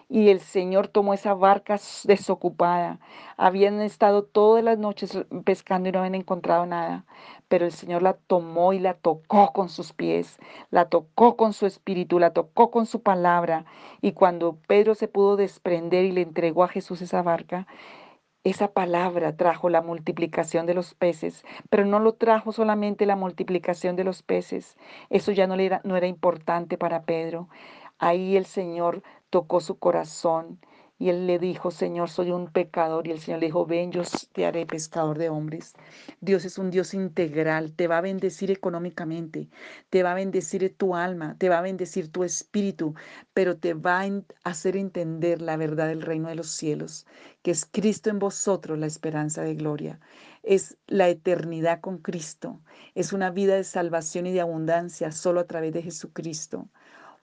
[0.09, 2.99] y el Señor tomó esa barca desocupada.
[3.37, 7.05] Habían estado todas las noches pescando y no habían encontrado nada,
[7.49, 10.39] pero el Señor la tomó y la tocó con sus pies,
[10.69, 13.65] la tocó con su espíritu, la tocó con su palabra.
[14.01, 17.67] Y cuando Pedro se pudo desprender y le entregó a Jesús esa barca,
[18.43, 23.95] esa palabra trajo la multiplicación de los peces, pero no lo trajo solamente la multiplicación
[23.95, 24.77] de los peces.
[25.09, 27.49] Eso ya no, era, no era importante para Pedro.
[27.97, 30.59] Ahí el Señor tocó su corazón
[30.99, 33.07] y él le dijo, Señor, soy un pecador.
[33.07, 34.01] Y el Señor le dijo, ven, yo
[34.33, 35.73] te haré pescador de hombres.
[36.19, 39.47] Dios es un Dios integral, te va a bendecir económicamente,
[39.89, 42.95] te va a bendecir tu alma, te va a bendecir tu espíritu,
[43.33, 44.09] pero te va a
[44.43, 47.07] hacer entender la verdad del reino de los cielos,
[47.43, 50.01] que es Cristo en vosotros la esperanza de gloria.
[50.43, 52.59] Es la eternidad con Cristo,
[52.93, 56.67] es una vida de salvación y de abundancia solo a través de Jesucristo.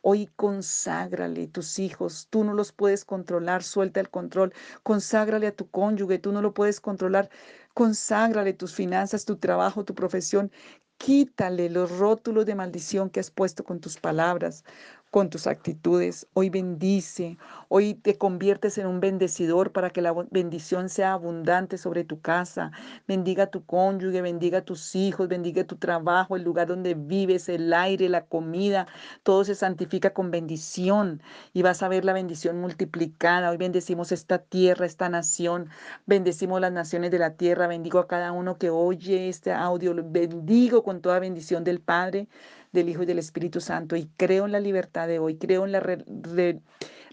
[0.08, 4.54] Hoy conságrale tus hijos, tú no los puedes controlar, suelta el control,
[4.84, 7.28] conságrale a tu cónyuge, tú no lo puedes controlar,
[7.74, 10.52] conságrale tus finanzas, tu trabajo, tu profesión,
[10.96, 14.64] quítale los rótulos de maldición que has puesto con tus palabras,
[15.10, 16.26] con tus actitudes.
[16.34, 17.38] Hoy bendice,
[17.68, 22.72] hoy te conviertes en un bendecidor para que la bendición sea abundante sobre tu casa.
[23.06, 27.48] Bendiga a tu cónyuge, bendiga a tus hijos, bendiga tu trabajo, el lugar donde vives,
[27.48, 28.86] el aire, la comida.
[29.22, 33.50] Todo se santifica con bendición y vas a ver la bendición multiplicada.
[33.50, 35.70] Hoy bendecimos esta tierra, esta nación.
[36.06, 37.66] Bendecimos las naciones de la tierra.
[37.68, 39.94] Bendigo a cada uno que oye este audio.
[39.96, 42.28] Bendigo con toda bendición del Padre
[42.80, 45.72] del Hijo y del Espíritu Santo y creo en la libertad de hoy, creo en
[45.72, 45.82] la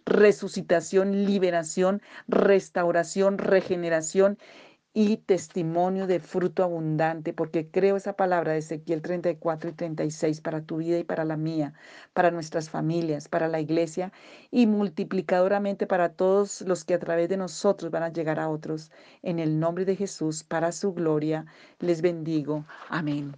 [0.06, 4.38] resucitación, liberación, restauración, regeneración
[4.94, 10.62] y testimonio de fruto abundante, porque creo esa palabra de Ezequiel 34 y 36 para
[10.62, 11.74] tu vida y para la mía,
[12.14, 14.14] para nuestras familias, para la iglesia
[14.52, 18.92] y multiplicadoramente para todos los que a través de nosotros van a llegar a otros.
[19.24, 21.46] En el nombre de Jesús, para su gloria,
[21.80, 22.66] les bendigo.
[22.90, 23.34] Amén.